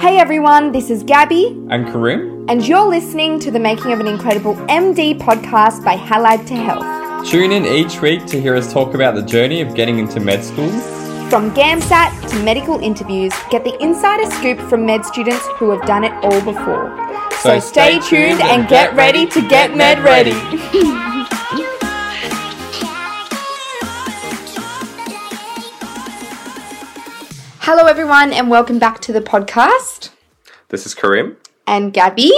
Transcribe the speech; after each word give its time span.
Hey 0.00 0.18
everyone, 0.18 0.72
this 0.72 0.90
is 0.90 1.02
Gabby, 1.02 1.46
And 1.70 1.86
Karim, 1.86 2.46
and 2.48 2.66
you're 2.66 2.86
listening 2.86 3.38
to 3.40 3.50
the 3.50 3.58
Making 3.58 3.92
of 3.92 4.00
an 4.00 4.06
Incredible 4.06 4.54
MD 4.66 5.18
podcast 5.18 5.84
by 5.84 5.96
Halad 5.96 6.46
to 6.46 6.54
Health. 6.54 7.28
tune 7.28 7.52
in 7.52 7.64
each 7.66 8.00
week 8.00 8.24
to 8.26 8.40
hear 8.40 8.54
us 8.54 8.72
talk 8.72 8.94
about 8.94 9.14
the 9.14 9.22
journey 9.22 9.60
of 9.60 9.74
getting 9.74 9.98
into 9.98 10.20
med 10.20 10.44
school. 10.44 10.70
From 11.30 11.50
GAMSAT 11.52 12.30
to 12.30 12.42
medical 12.42 12.78
interviews, 12.80 13.32
get 13.50 13.64
the 13.64 13.76
insider 13.82 14.30
scoop 14.30 14.58
from 14.68 14.86
med 14.86 15.04
students 15.04 15.46
who 15.56 15.70
have 15.70 15.84
done 15.86 16.04
it 16.04 16.12
all 16.24 16.40
before. 16.42 16.94
So, 17.42 17.58
stay 17.58 17.98
tuned 18.00 18.40
and 18.40 18.68
get 18.68 18.94
ready 18.94 19.26
to 19.26 19.48
get 19.48 19.76
med 19.76 19.98
ready. 20.04 20.32
Hello 27.70 27.84
everyone, 27.84 28.32
and 28.32 28.48
welcome 28.48 28.78
back 28.78 28.98
to 29.00 29.12
the 29.12 29.20
podcast. 29.20 30.08
This 30.70 30.86
is 30.86 30.94
Karim. 30.94 31.36
and 31.66 31.92
Gabby. 31.92 32.32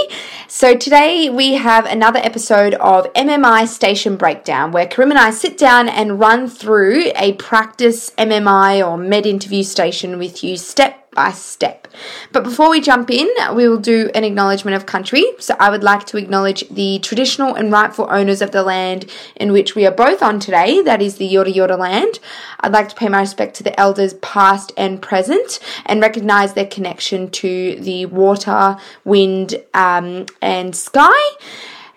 So 0.49 0.75
today 0.75 1.29
we 1.29 1.53
have 1.53 1.85
another 1.85 2.19
episode 2.21 2.73
of 2.73 3.05
MMI 3.13 3.65
Station 3.65 4.17
Breakdown 4.17 4.73
where 4.73 4.85
Karim 4.85 5.09
and 5.09 5.17
I 5.17 5.31
sit 5.31 5.57
down 5.57 5.87
and 5.87 6.19
run 6.19 6.49
through 6.49 7.13
a 7.15 7.31
practice 7.35 8.09
MMI 8.17 8.85
or 8.85 8.97
med 8.97 9.25
interview 9.25 9.63
station 9.63 10.17
with 10.17 10.43
you 10.43 10.57
step 10.57 11.00
by 11.13 11.31
step. 11.31 11.87
But 12.31 12.43
before 12.43 12.69
we 12.69 12.79
jump 12.79 13.09
in, 13.11 13.29
we 13.53 13.67
will 13.67 13.79
do 13.79 14.09
an 14.15 14.23
acknowledgement 14.23 14.75
of 14.75 14.85
country. 14.85 15.25
So 15.39 15.55
I 15.59 15.69
would 15.69 15.83
like 15.83 16.05
to 16.07 16.17
acknowledge 16.17 16.67
the 16.69 16.99
traditional 16.99 17.53
and 17.53 17.71
rightful 17.71 18.07
owners 18.09 18.41
of 18.41 18.51
the 18.51 18.63
land 18.63 19.11
in 19.35 19.51
which 19.51 19.75
we 19.75 19.85
are 19.85 19.91
both 19.91 20.23
on 20.23 20.39
today, 20.39 20.81
that 20.81 21.01
is 21.01 21.17
the 21.17 21.27
Yorta 21.29 21.53
Yorta 21.53 21.77
land. 21.77 22.19
I'd 22.61 22.71
like 22.71 22.89
to 22.89 22.95
pay 22.95 23.09
my 23.09 23.19
respect 23.19 23.55
to 23.57 23.63
the 23.63 23.77
elders 23.79 24.13
past 24.15 24.71
and 24.77 25.01
present 25.01 25.59
and 25.85 26.01
recognise 26.01 26.53
their 26.53 26.67
connection 26.67 27.29
to 27.31 27.75
the 27.79 28.05
water, 28.05 28.77
wind, 29.03 29.55
um, 29.73 30.27
and 30.41 30.75
sky. 30.75 31.09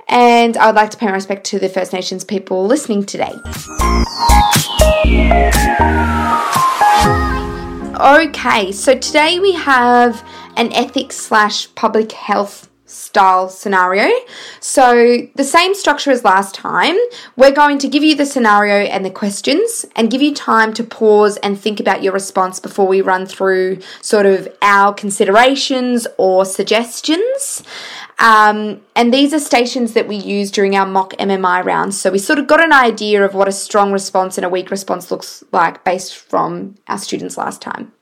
And 0.09 0.57
I 0.57 0.67
would 0.67 0.77
like 0.77 0.91
to 0.91 0.97
pay 0.97 1.07
my 1.07 1.13
respect 1.13 1.45
to 1.47 1.59
the 1.59 1.69
First 1.69 1.93
Nations 1.93 2.25
people 2.25 2.67
listening 2.67 3.05
today. 3.05 3.33
Okay, 8.05 8.71
so 8.71 8.99
today 8.99 9.39
we 9.39 9.53
have 9.55 10.29
an 10.59 10.71
ethics 10.75 11.17
slash 11.17 11.75
public 11.75 12.13
health 12.13 12.69
style 12.95 13.49
scenario. 13.49 14.09
So, 14.61 15.29
the 15.35 15.45
same 15.45 15.75
structure 15.75 16.11
as 16.11 16.25
last 16.25 16.55
time. 16.55 16.97
We're 17.37 17.53
going 17.53 17.79
to 17.79 17.89
give 17.89 18.03
you 18.03 18.15
the 18.15 18.27
scenario 18.27 18.87
and 18.87 19.05
the 19.05 19.11
questions 19.11 19.85
and 19.97 20.11
give 20.11 20.23
you 20.23 20.35
time 20.35 20.73
to 20.75 20.85
pause 20.85 21.37
and 21.39 21.59
think 21.59 21.81
about 21.81 22.03
your 22.03 22.13
response 22.13 22.61
before 22.61 22.87
we 22.87 23.01
run 23.01 23.27
through 23.27 23.81
sort 24.01 24.27
of 24.27 24.49
our 24.63 24.95
considerations 24.95 26.07
or 26.19 26.45
suggestions. 26.45 27.63
Um, 28.19 28.81
and 28.95 29.13
these 29.13 29.35
are 29.35 29.41
stations 29.41 29.95
that 29.95 30.07
we 30.07 30.17
use 30.17 30.51
during 30.51 30.77
our 30.77 30.87
mock 30.87 31.13
MMI 31.15 31.65
rounds. 31.65 32.01
So 32.01 32.11
we 32.11 32.19
sort 32.19 32.39
of 32.39 32.47
got 32.47 32.63
an 32.63 32.73
idea 32.73 33.25
of 33.25 33.35
what 33.35 33.49
a 33.49 33.53
strong 33.53 33.93
response 33.93 34.39
and 34.39 34.45
a 34.45 34.49
weak 34.49 34.71
response 34.71 35.11
looks 35.11 35.43
like 35.53 35.85
based 35.85 36.17
from 36.17 36.77
our 36.87 36.99
students 36.99 37.37
last 37.37 37.61
time. 37.61 37.93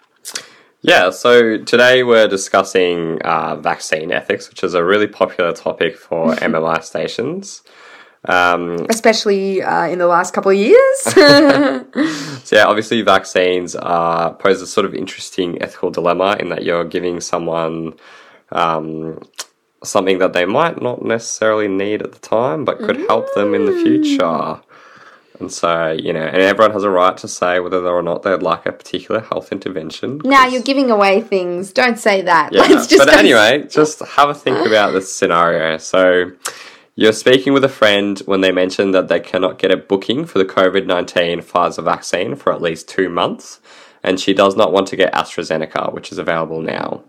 Yeah, 0.85 1.11
so 1.11 1.59
today 1.59 2.03
we're 2.03 2.27
discussing 2.27 3.23
uh, 3.23 3.55
vaccine 3.55 4.11
ethics, 4.11 4.49
which 4.49 4.65
is 4.65 4.75
a 4.75 4.85
really 4.85 5.07
popular 5.07 5.53
topic 5.53 5.97
for 5.97 6.35
MMI 6.35 6.83
stations. 6.83 7.63
Um, 8.25 8.87
Especially 8.89 9.63
uh, 9.63 9.87
in 9.87 10.01
the 10.01 10.09
last 10.09 10.35
couple 10.35 10.51
of 10.51 10.57
years. 10.57 10.99
so 11.03 12.57
yeah, 12.57 12.65
obviously 12.67 13.01
vaccines 13.03 13.77
uh, 13.77 14.31
pose 14.31 14.61
a 14.61 14.67
sort 14.67 14.85
of 14.85 14.93
interesting 14.93 15.63
ethical 15.63 15.93
dilemma 15.93 16.37
in 16.41 16.49
that 16.49 16.65
you're 16.65 16.85
giving 16.85 17.21
someone 17.21 17.95
um, 18.51 19.21
something 19.85 20.19
that 20.19 20.33
they 20.33 20.47
might 20.47 20.83
not 20.83 21.03
necessarily 21.03 21.69
need 21.69 22.03
at 22.03 22.11
the 22.11 22.19
time, 22.19 22.65
but 22.65 22.79
could 22.79 22.99
help 23.09 23.33
them 23.35 23.55
in 23.55 23.67
the 23.67 23.73
future. 23.73 24.61
And 25.43 25.53
so, 25.53 25.91
you 25.91 26.13
know, 26.13 26.23
and 26.23 26.41
everyone 26.41 26.71
has 26.71 26.85
a 26.85 26.91
right 26.91 27.17
to 27.17 27.27
say 27.27 27.59
whether 27.59 27.85
or 27.85 28.01
not 28.01 28.23
they'd 28.23 28.43
like 28.43 28.65
a 28.65 28.71
particular 28.71 29.21
health 29.21 29.51
intervention. 29.51 30.21
Now 30.25 30.47
you're 30.47 30.63
giving 30.63 30.89
away 30.89 31.21
things. 31.21 31.73
Don't 31.73 31.99
say 31.99 32.23
that. 32.23 32.53
Yeah, 32.53 32.61
Let's 32.71 32.87
just 32.87 33.05
but 33.05 33.13
anyway, 33.13 33.67
just 33.71 33.99
have 34.01 34.29
a 34.29 34.35
think 34.35 34.65
about 34.65 34.93
this 34.93 35.13
scenario. 35.13 35.79
So, 35.79 36.31
you're 36.95 37.13
speaking 37.13 37.53
with 37.53 37.65
a 37.65 37.69
friend 37.69 38.21
when 38.21 38.41
they 38.41 38.53
mention 38.53 38.93
that 38.93 39.09
they 39.09 39.19
cannot 39.19 39.59
get 39.59 39.73
a 39.73 39.77
booking 39.77 40.27
for 40.27 40.39
the 40.39 40.45
COVID 40.45 40.87
19 40.87 41.41
Pfizer 41.41 41.83
vaccine 41.83 42.37
for 42.37 42.53
at 42.53 42.63
least 42.63 42.89
two 42.89 43.09
months, 43.09 43.61
and 44.05 44.21
she 44.21 44.33
does 44.33 44.55
not 44.55 44.73
want 44.73 44.87
to 44.89 44.97
get 44.97 45.13
AstraZeneca, 45.13 45.93
which 45.93 46.13
is 46.13 46.19
available 46.19 46.61
now. 46.61 47.03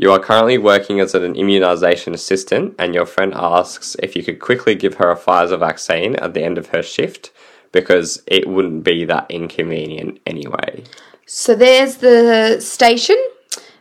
You 0.00 0.12
are 0.12 0.18
currently 0.18 0.56
working 0.56 0.98
as 0.98 1.14
an 1.14 1.36
immunization 1.36 2.14
assistant, 2.14 2.74
and 2.78 2.94
your 2.94 3.04
friend 3.04 3.34
asks 3.36 3.96
if 4.02 4.16
you 4.16 4.22
could 4.22 4.40
quickly 4.40 4.74
give 4.74 4.94
her 4.94 5.10
a 5.10 5.14
Pfizer 5.14 5.58
vaccine 5.58 6.16
at 6.16 6.32
the 6.32 6.42
end 6.42 6.56
of 6.56 6.68
her 6.68 6.82
shift 6.82 7.30
because 7.70 8.22
it 8.26 8.48
wouldn't 8.48 8.82
be 8.82 9.04
that 9.04 9.30
inconvenient 9.30 10.18
anyway. 10.24 10.84
So 11.26 11.54
there's 11.54 11.96
the 11.96 12.60
station, 12.60 13.22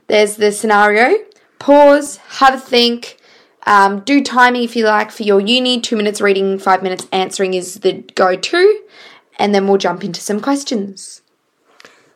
there's 0.07 0.35
the 0.35 0.51
scenario. 0.51 1.23
Pause, 1.57 2.17
have 2.41 2.55
a 2.55 2.59
think. 2.59 3.17
Um, 3.65 4.01
do 4.01 4.21
timing 4.21 4.63
if 4.63 4.75
you 4.75 4.83
like 4.83 5.11
for 5.11 5.23
your 5.23 5.39
uni. 5.39 5.79
Two 5.79 5.95
minutes 5.95 6.19
reading, 6.19 6.59
five 6.59 6.83
minutes 6.83 7.07
answering 7.13 7.53
is 7.53 7.75
the 7.75 8.03
go 8.15 8.35
to. 8.35 8.81
And 9.37 9.55
then 9.55 9.69
we'll 9.69 9.77
jump 9.77 10.03
into 10.03 10.19
some 10.19 10.41
questions. 10.41 11.21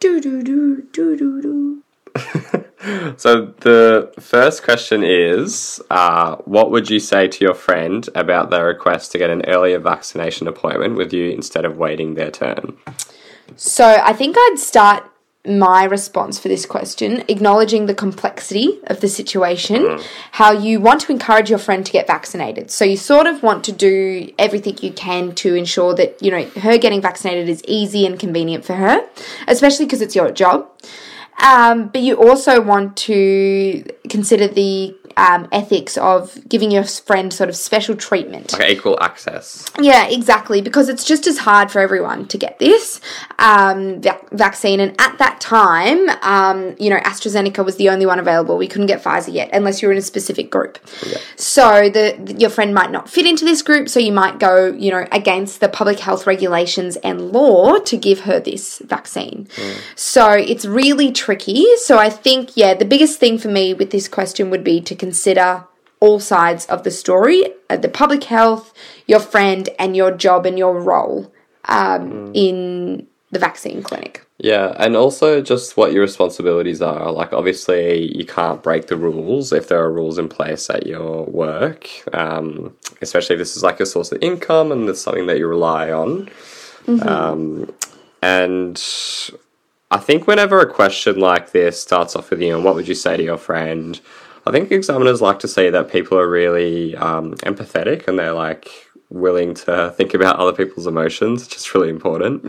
Do 0.02 0.20
do 0.20 0.44
do 0.44 0.82
do 0.92 1.16
do 1.16 1.42
do. 1.42 1.84
So 3.18 3.54
the 3.62 4.14
first 4.20 4.64
question 4.64 5.04
is, 5.04 5.82
uh, 5.90 6.36
what 6.46 6.72
would 6.72 6.90
you 6.90 7.00
say 7.00 7.28
to 7.28 7.46
your 7.46 7.54
friend 7.54 8.08
about 8.16 8.50
their 8.50 8.66
request 8.66 9.12
to 9.14 9.18
get 9.18 9.30
an 9.30 9.44
earlier 9.48 9.80
vaccination 9.80 10.48
appointment 10.48 10.96
with 10.96 11.14
you 11.14 11.30
instead 11.30 11.66
of 11.66 11.78
waiting 11.78 12.16
their 12.16 12.32
turn? 12.32 12.78
So 13.56 13.86
I 13.86 14.14
think 14.14 14.36
I'd 14.38 14.56
start 14.58 15.10
my 15.46 15.84
response 15.84 16.40
for 16.40 16.48
this 16.48 16.66
question 16.66 17.22
acknowledging 17.28 17.86
the 17.86 17.94
complexity 17.94 18.80
of 18.88 19.02
the 19.02 19.10
situation, 19.10 20.00
how 20.32 20.52
you 20.52 20.80
want 20.80 21.02
to 21.02 21.12
encourage 21.12 21.50
your 21.50 21.60
friend 21.60 21.86
to 21.86 21.92
get 21.92 22.08
vaccinated. 22.08 22.72
So 22.72 22.86
you 22.86 22.96
sort 22.96 23.28
of 23.28 23.44
want 23.44 23.66
to 23.66 23.74
do 23.74 24.32
everything 24.40 24.78
you 24.82 24.94
can 24.94 25.36
to 25.36 25.54
ensure 25.56 25.94
that, 25.96 26.22
you 26.22 26.32
know, 26.32 26.46
her 26.62 26.78
getting 26.78 27.02
vaccinated 27.02 27.50
is 27.50 27.62
easy 27.68 28.06
and 28.06 28.18
convenient 28.18 28.64
for 28.64 28.76
her, 28.76 29.06
especially 29.48 29.86
because 29.86 30.02
it's 30.02 30.16
your 30.16 30.32
job. 30.32 30.70
Um, 31.42 31.88
but 31.88 32.02
you 32.02 32.16
also 32.16 32.62
want 32.62 32.96
to 32.98 33.84
consider 34.10 34.48
the 34.48 34.96
um, 35.18 35.48
ethics 35.52 35.98
of 35.98 36.38
giving 36.48 36.72
your 36.72 36.84
friend 36.84 37.34
sort 37.34 37.50
of 37.50 37.56
special 37.56 37.96
treatment. 37.96 38.54
Like 38.54 38.70
equal 38.70 39.02
access. 39.02 39.66
Yeah, 39.80 40.08
exactly, 40.08 40.62
because 40.62 40.90
it's 40.90 41.04
just 41.04 41.28
as 41.28 41.38
hard 41.40 41.72
for 41.72 41.80
everyone 41.80 42.28
to 42.30 42.38
get 42.38 42.60
this 42.60 43.00
um, 43.40 44.02
vac- 44.02 44.30
vaccine. 44.32 44.80
And 44.80 44.96
at 45.00 45.18
that 45.20 45.40
time, 45.42 46.10
um, 46.22 46.76
you 46.80 46.90
know, 46.90 46.98
AstraZeneca 46.98 47.64
was 47.64 47.76
the 47.78 47.90
only 47.90 48.06
one 48.06 48.20
available. 48.20 48.58
We 48.58 48.68
couldn't 48.68 48.88
get 48.88 49.04
Pfizer 49.04 49.34
yet, 49.34 49.50
unless 49.54 49.82
you're 49.82 49.92
in 49.92 49.98
a 49.98 50.02
specific 50.02 50.50
group. 50.50 50.78
So 51.36 51.90
the, 51.90 52.18
the- 52.24 52.34
your 52.34 52.50
friend 52.50 52.74
might 52.74 52.92
not 52.92 53.10
fit 53.10 53.26
into 53.26 53.46
this 53.46 53.62
group, 53.62 53.90
so 53.90 54.00
you 54.00 54.12
might 54.12 54.40
go, 54.40 54.68
you 54.68 54.92
know, 54.92 55.08
against 55.12 55.60
the 55.60 55.70
public 55.70 56.00
health 56.00 56.26
regulations 56.28 56.96
and 56.98 57.32
law 57.32 57.78
to 57.78 57.98
give 57.98 58.22
her 58.22 58.40
this 58.40 58.80
vaccine. 58.80 59.48
So 59.96 60.32
it's 60.32 60.66
really 60.66 61.12
tricky. 61.12 61.66
So 61.78 61.98
I 61.98 62.10
think, 62.10 62.58
yeah, 62.58 62.74
the 62.74 62.86
biggest 62.86 63.20
thing 63.20 63.38
for 63.38 63.48
me 63.50 63.74
with 63.74 63.92
this 63.92 64.08
question 64.08 64.50
would 64.50 64.64
be 64.64 64.82
to 64.82 64.96
consider 65.06 65.50
all 66.00 66.20
sides 66.20 66.64
of 66.74 66.80
the 66.84 66.92
story 67.04 67.40
uh, 67.70 67.78
the 67.86 67.90
public 67.90 68.24
health, 68.26 68.66
your 69.12 69.20
friend, 69.34 69.64
and 69.80 69.96
your 69.96 70.12
job 70.26 70.46
and 70.46 70.58
your 70.58 70.76
role 70.80 71.20
um, 71.66 72.32
in 72.34 73.08
the 73.32 73.40
vaccine 73.40 73.82
clinic. 73.84 74.14
Yeah, 74.38 74.68
and 74.84 74.96
also 74.96 75.42
just 75.42 75.78
what 75.78 75.94
your 75.94 76.02
responsibilities 76.02 76.82
are. 76.82 77.12
Like, 77.12 77.32
obviously, 77.34 78.16
you 78.18 78.26
can't 78.26 78.62
break 78.62 78.88
the 78.88 78.98
rules 78.98 79.54
if 79.54 79.68
there 79.70 79.82
are 79.86 79.92
rules 79.92 80.18
in 80.18 80.28
place 80.28 80.70
at 80.70 80.86
your 80.86 81.26
work, 81.26 81.90
um, 82.14 82.76
especially 83.02 83.36
if 83.36 83.40
this 83.40 83.56
is 83.56 83.64
like 83.64 83.80
a 83.80 83.86
source 83.86 84.12
of 84.12 84.22
income 84.22 84.72
and 84.72 84.88
it's 84.90 85.02
something 85.02 85.28
that 85.28 85.38
you 85.38 85.48
rely 85.48 85.92
on. 85.92 86.30
Um, 87.08 87.74
and 88.22 88.78
I 89.90 89.98
think 89.98 90.28
whenever 90.28 90.60
a 90.60 90.74
question 90.82 91.20
like 91.20 91.52
this 91.52 91.82
starts 91.82 92.16
off 92.16 92.30
with, 92.30 92.42
you 92.42 92.50
know, 92.50 92.62
what 92.62 92.76
would 92.76 92.88
you 92.88 92.96
say 92.96 93.16
to 93.16 93.24
your 93.24 93.38
friend? 93.38 94.00
I 94.46 94.52
think 94.52 94.72
examiners 94.72 95.22
like 95.22 95.40
to 95.40 95.48
say 95.48 95.70
that 95.70 95.92
people 95.92 96.18
are 96.18 96.30
really 96.30 96.96
um, 96.98 97.36
empathetic 97.36 98.08
and 98.08 98.20
they're 98.20 98.34
like 98.34 98.70
willing 99.10 99.54
to 99.54 99.94
think 99.96 100.14
about 100.14 100.38
other 100.38 100.54
people's 100.54 100.88
emotions, 100.88 101.46
which 101.46 101.56
is 101.56 101.74
really 101.74 101.90
important. 101.90 102.44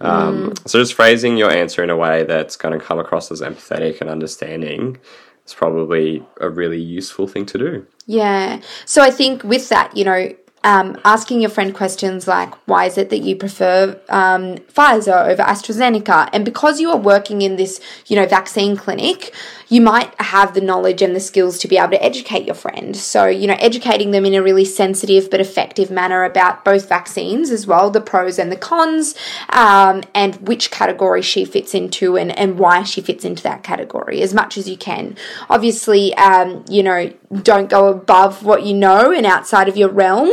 Um, 0.00 0.54
so 0.64 0.78
just 0.78 0.94
phrasing 0.94 1.36
your 1.36 1.50
answer 1.50 1.82
in 1.82 1.90
a 1.90 1.96
way 1.96 2.24
that's 2.24 2.56
going 2.56 2.78
to 2.78 2.84
come 2.84 2.98
across 2.98 3.30
as 3.32 3.40
empathetic 3.40 4.00
and 4.00 4.08
understanding 4.08 4.98
is 5.44 5.54
probably 5.54 6.24
a 6.40 6.48
really 6.48 6.80
useful 6.80 7.26
thing 7.26 7.44
to 7.46 7.58
do. 7.58 7.86
Yeah. 8.06 8.60
So 8.86 9.02
I 9.02 9.10
think 9.10 9.42
with 9.44 9.68
that, 9.70 9.96
you 9.96 10.04
know, 10.04 10.34
um, 10.64 10.98
asking 11.04 11.42
your 11.42 11.50
friend 11.50 11.74
questions 11.74 12.26
like, 12.26 12.52
why 12.66 12.86
is 12.86 12.98
it 12.98 13.10
that 13.10 13.18
you 13.18 13.36
prefer 13.36 14.00
um, 14.08 14.56
Pfizer 14.56 15.28
over 15.28 15.42
AstraZeneca? 15.42 16.30
And 16.32 16.44
because 16.44 16.80
you 16.80 16.90
are 16.90 16.96
working 16.96 17.42
in 17.42 17.56
this, 17.56 17.80
you 18.06 18.16
know, 18.16 18.26
vaccine 18.26 18.74
clinic, 18.74 19.34
you 19.68 19.82
might 19.82 20.18
have 20.20 20.54
the 20.54 20.60
knowledge 20.60 21.02
and 21.02 21.14
the 21.14 21.20
skills 21.20 21.58
to 21.58 21.68
be 21.68 21.76
able 21.76 21.90
to 21.90 22.02
educate 22.02 22.46
your 22.46 22.54
friend. 22.54 22.96
So, 22.96 23.26
you 23.26 23.46
know, 23.46 23.56
educating 23.58 24.10
them 24.10 24.24
in 24.24 24.34
a 24.34 24.42
really 24.42 24.64
sensitive 24.64 25.30
but 25.30 25.40
effective 25.40 25.90
manner 25.90 26.24
about 26.24 26.64
both 26.64 26.88
vaccines 26.88 27.50
as 27.50 27.66
well, 27.66 27.90
the 27.90 28.00
pros 28.00 28.38
and 28.38 28.50
the 28.50 28.56
cons, 28.56 29.14
um, 29.50 30.02
and 30.14 30.36
which 30.48 30.70
category 30.70 31.22
she 31.22 31.44
fits 31.44 31.74
into 31.74 32.16
and, 32.16 32.36
and 32.38 32.58
why 32.58 32.84
she 32.84 33.02
fits 33.02 33.24
into 33.24 33.42
that 33.42 33.62
category 33.62 34.22
as 34.22 34.32
much 34.32 34.56
as 34.56 34.68
you 34.68 34.76
can. 34.76 35.16
Obviously, 35.50 36.14
um, 36.14 36.64
you 36.68 36.82
know, 36.82 37.12
don't 37.42 37.68
go 37.68 37.88
above 37.88 38.44
what 38.44 38.62
you 38.62 38.74
know 38.74 39.12
and 39.12 39.26
outside 39.26 39.68
of 39.68 39.76
your 39.76 39.88
realm. 39.88 40.30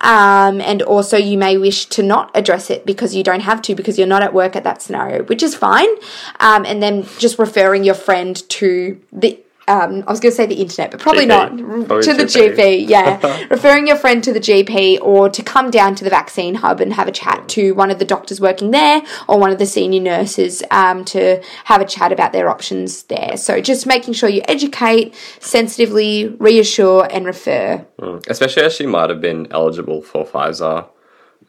Um, 0.00 0.60
and 0.60 0.82
also, 0.82 1.16
you 1.16 1.38
may 1.38 1.56
wish 1.56 1.86
to 1.86 2.02
not 2.02 2.30
address 2.34 2.70
it 2.70 2.84
because 2.86 3.14
you 3.14 3.22
don't 3.22 3.40
have 3.40 3.62
to, 3.62 3.74
because 3.74 3.98
you're 3.98 4.06
not 4.06 4.22
at 4.22 4.34
work 4.34 4.56
at 4.56 4.64
that 4.64 4.82
scenario, 4.82 5.22
which 5.24 5.42
is 5.42 5.54
fine. 5.54 5.88
Um, 6.40 6.64
and 6.66 6.82
then 6.82 7.06
just 7.18 7.38
referring 7.38 7.84
your 7.84 7.94
friend 7.94 8.36
to 8.50 9.00
the 9.12 9.38
um, 9.70 10.02
I 10.06 10.10
was 10.10 10.18
going 10.18 10.32
to 10.32 10.36
say 10.36 10.46
the 10.46 10.56
internet, 10.56 10.90
but 10.90 10.98
probably 11.00 11.26
GP. 11.26 11.28
not 11.28 11.86
Probably 11.86 12.02
to 12.02 12.14
the 12.14 12.24
GP. 12.24 12.56
GP. 12.56 12.88
Yeah, 12.88 13.46
referring 13.50 13.86
your 13.86 13.96
friend 13.96 14.22
to 14.24 14.32
the 14.32 14.40
GP 14.40 15.00
or 15.00 15.28
to 15.28 15.42
come 15.42 15.70
down 15.70 15.94
to 15.94 16.02
the 16.02 16.10
vaccine 16.10 16.56
hub 16.56 16.80
and 16.80 16.92
have 16.94 17.06
a 17.06 17.12
chat 17.12 17.48
to 17.50 17.72
one 17.72 17.90
of 17.90 18.00
the 18.00 18.04
doctors 18.04 18.40
working 18.40 18.72
there 18.72 19.00
or 19.28 19.38
one 19.38 19.52
of 19.52 19.58
the 19.58 19.66
senior 19.66 20.00
nurses 20.00 20.62
um, 20.72 21.04
to 21.04 21.40
have 21.64 21.80
a 21.80 21.84
chat 21.84 22.10
about 22.10 22.32
their 22.32 22.50
options 22.50 23.04
there. 23.04 23.36
So 23.36 23.60
just 23.60 23.86
making 23.86 24.14
sure 24.14 24.28
you 24.28 24.42
educate, 24.48 25.14
sensitively 25.38 26.26
reassure, 26.40 27.06
and 27.10 27.24
refer. 27.24 27.86
especially 28.26 28.64
as 28.64 28.74
she 28.74 28.86
might 28.86 29.08
have 29.08 29.20
been 29.20 29.46
eligible 29.52 30.02
for 30.02 30.24
Pfizer. 30.24 30.88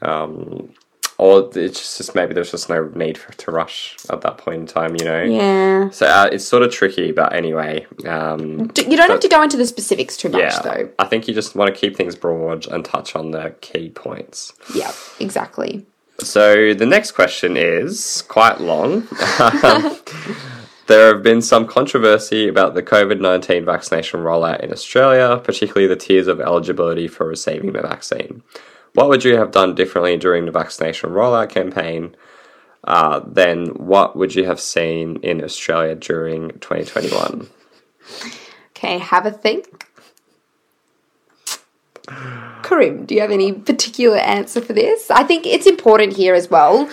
Um, 0.03 0.73
or 1.21 1.47
it's 1.53 1.99
just 1.99 2.15
maybe 2.15 2.33
there's 2.33 2.49
just 2.49 2.67
no 2.67 2.91
need 2.95 3.15
for 3.15 3.31
to 3.33 3.51
rush 3.51 3.95
at 4.09 4.21
that 4.21 4.39
point 4.39 4.61
in 4.61 4.65
time, 4.65 4.95
you 4.95 5.05
know. 5.05 5.21
Yeah. 5.21 5.91
So 5.91 6.07
uh, 6.07 6.27
it's 6.31 6.43
sort 6.43 6.63
of 6.63 6.71
tricky, 6.71 7.11
but 7.11 7.31
anyway, 7.31 7.85
um, 8.07 8.69
D- 8.69 8.87
You 8.89 8.97
don't 8.97 9.11
have 9.11 9.19
to 9.19 9.27
go 9.27 9.43
into 9.43 9.55
the 9.55 9.67
specifics 9.67 10.17
too 10.17 10.29
much, 10.29 10.41
yeah. 10.41 10.61
though. 10.63 10.89
I 10.97 11.05
think 11.05 11.27
you 11.27 11.35
just 11.35 11.55
want 11.55 11.71
to 11.71 11.79
keep 11.79 11.95
things 11.95 12.15
broad 12.15 12.65
and 12.65 12.83
touch 12.83 13.15
on 13.15 13.29
the 13.29 13.53
key 13.61 13.91
points. 13.91 14.53
Yeah, 14.73 14.91
exactly. 15.19 15.85
So 16.17 16.73
the 16.73 16.87
next 16.87 17.11
question 17.11 17.55
is 17.55 18.23
quite 18.27 18.59
long. 18.59 19.07
there 20.87 21.13
have 21.13 21.21
been 21.21 21.43
some 21.43 21.67
controversy 21.67 22.47
about 22.47 22.73
the 22.73 22.81
COVID 22.81 23.21
19 23.21 23.63
vaccination 23.63 24.21
rollout 24.21 24.61
in 24.61 24.71
Australia, 24.71 25.39
particularly 25.43 25.85
the 25.85 25.95
tiers 25.95 26.25
of 26.25 26.41
eligibility 26.41 27.07
for 27.07 27.27
receiving 27.27 27.73
the 27.73 27.81
vaccine. 27.81 28.41
What 28.93 29.09
would 29.09 29.23
you 29.23 29.37
have 29.37 29.51
done 29.51 29.75
differently 29.75 30.17
during 30.17 30.45
the 30.45 30.51
vaccination 30.51 31.11
rollout 31.11 31.49
campaign? 31.49 32.15
Uh, 32.83 33.21
then 33.25 33.67
what 33.67 34.15
would 34.15 34.35
you 34.35 34.45
have 34.45 34.59
seen 34.59 35.17
in 35.17 35.43
Australia 35.43 35.95
during 35.95 36.49
2021? 36.59 37.47
Okay, 38.71 38.97
have 38.97 39.25
a 39.25 39.31
think. 39.31 39.87
Karim, 42.63 43.05
do 43.05 43.15
you 43.15 43.21
have 43.21 43.31
any 43.31 43.53
particular 43.53 44.17
answer 44.17 44.61
for 44.61 44.73
this? 44.73 45.11
I 45.11 45.23
think 45.23 45.45
it's 45.45 45.67
important 45.67 46.13
here 46.13 46.33
as 46.33 46.49
well. 46.49 46.89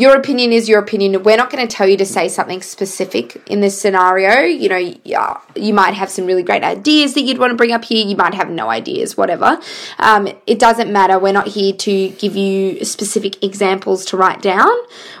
Your 0.00 0.16
opinion 0.16 0.50
is 0.54 0.66
your 0.66 0.78
opinion. 0.78 1.22
We're 1.24 1.36
not 1.36 1.50
going 1.50 1.68
to 1.68 1.76
tell 1.76 1.86
you 1.86 1.98
to 1.98 2.06
say 2.06 2.30
something 2.30 2.62
specific 2.62 3.36
in 3.46 3.60
this 3.60 3.78
scenario. 3.78 4.40
You 4.40 4.70
know, 4.70 4.94
yeah, 5.04 5.36
you 5.54 5.74
might 5.74 5.92
have 5.92 6.08
some 6.08 6.24
really 6.24 6.42
great 6.42 6.62
ideas 6.62 7.12
that 7.12 7.20
you'd 7.20 7.36
want 7.36 7.50
to 7.50 7.54
bring 7.54 7.70
up 7.70 7.84
here. 7.84 8.06
You 8.06 8.16
might 8.16 8.32
have 8.32 8.48
no 8.48 8.70
ideas, 8.70 9.18
whatever. 9.18 9.60
Um, 9.98 10.26
it 10.46 10.58
doesn't 10.58 10.90
matter. 10.90 11.18
We're 11.18 11.34
not 11.34 11.48
here 11.48 11.74
to 11.74 12.08
give 12.08 12.34
you 12.34 12.82
specific 12.82 13.44
examples 13.44 14.06
to 14.06 14.16
write 14.16 14.40
down. 14.40 14.72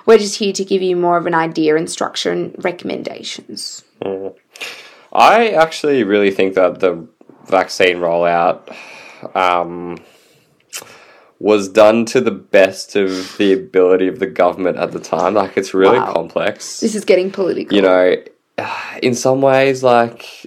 We're 0.06 0.16
just 0.16 0.36
here 0.36 0.54
to 0.54 0.64
give 0.64 0.80
you 0.80 0.96
more 0.96 1.18
of 1.18 1.26
an 1.26 1.34
idea 1.34 1.76
and 1.76 1.90
structure 1.90 2.32
and 2.32 2.54
recommendations. 2.64 3.84
I 5.12 5.50
actually 5.50 6.04
really 6.04 6.30
think 6.30 6.54
that 6.54 6.80
the 6.80 7.06
vaccine 7.44 7.98
rollout 7.98 8.74
um, 9.34 9.98
was 11.40 11.68
done 11.68 12.04
to 12.04 12.20
the 12.20 12.30
best 12.30 12.94
of 12.94 13.36
the 13.38 13.52
ability 13.54 14.06
of 14.06 14.18
the 14.18 14.26
government 14.26 14.76
at 14.76 14.92
the 14.92 15.00
time. 15.00 15.34
Like, 15.34 15.56
it's 15.56 15.72
really 15.72 15.98
Wow. 15.98 16.12
complex. 16.12 16.80
This 16.80 16.94
is 16.94 17.04
getting 17.04 17.30
political. 17.30 17.74
You 17.74 17.82
know, 17.82 18.16
in 19.02 19.14
some 19.14 19.40
ways, 19.40 19.82
like, 19.82 20.46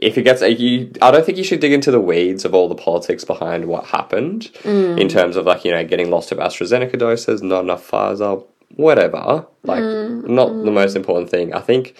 if 0.00 0.18
it 0.18 0.22
gets 0.22 0.42
you, 0.42 0.90
I 1.00 1.10
don't 1.10 1.24
think 1.24 1.38
you 1.38 1.44
should 1.44 1.60
dig 1.60 1.72
into 1.72 1.90
the 1.90 2.00
weeds 2.00 2.44
of 2.44 2.54
all 2.54 2.68
the 2.68 2.74
politics 2.74 3.24
behind 3.24 3.66
what 3.66 3.86
happened 3.86 4.50
mm. 4.62 5.00
in 5.00 5.08
terms 5.08 5.36
of 5.36 5.46
like 5.46 5.64
you 5.64 5.70
know 5.70 5.84
getting 5.84 6.10
lost 6.10 6.32
of 6.32 6.38
AstraZeneca 6.38 6.98
doses, 6.98 7.42
not 7.42 7.64
enough 7.64 7.90
Pfizer, 7.90 8.44
whatever. 8.74 9.46
Like, 9.62 9.82
mm, 9.82 10.28
not 10.28 10.48
the 10.48 10.70
mm. 10.70 10.74
most 10.74 10.96
important 10.96 11.30
thing. 11.30 11.54
I 11.54 11.60
think 11.60 11.94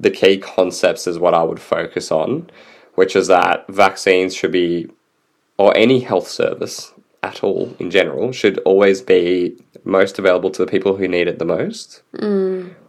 the 0.00 0.10
key 0.10 0.38
concepts 0.38 1.06
is 1.06 1.18
what 1.18 1.34
I 1.34 1.42
would 1.42 1.60
focus 1.60 2.10
on, 2.10 2.48
which 2.94 3.14
is 3.14 3.26
that 3.26 3.66
vaccines 3.68 4.34
should 4.34 4.52
be, 4.52 4.88
or 5.58 5.76
any 5.76 6.00
health 6.00 6.28
service 6.28 6.93
at 7.24 7.42
all 7.42 7.74
in 7.78 7.90
general, 7.90 8.32
should 8.32 8.58
always 8.70 9.00
be 9.00 9.56
most 9.84 10.18
available 10.18 10.50
to 10.50 10.64
the 10.64 10.70
people 10.70 10.96
who 10.96 11.08
need 11.08 11.26
it 11.26 11.38
the 11.38 11.44
most, 11.44 12.02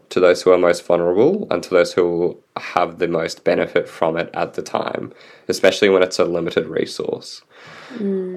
to 0.09 0.19
those 0.19 0.41
who 0.43 0.51
are 0.51 0.57
most 0.57 0.85
vulnerable, 0.85 1.47
and 1.49 1.63
to 1.63 1.69
those 1.69 1.93
who 1.93 2.37
have 2.57 2.99
the 2.99 3.07
most 3.07 3.43
benefit 3.43 3.87
from 3.87 4.17
it 4.17 4.29
at 4.33 4.53
the 4.53 4.61
time, 4.61 5.13
especially 5.47 5.89
when 5.89 6.03
it's 6.03 6.19
a 6.19 6.25
limited 6.25 6.67
resource. 6.67 7.41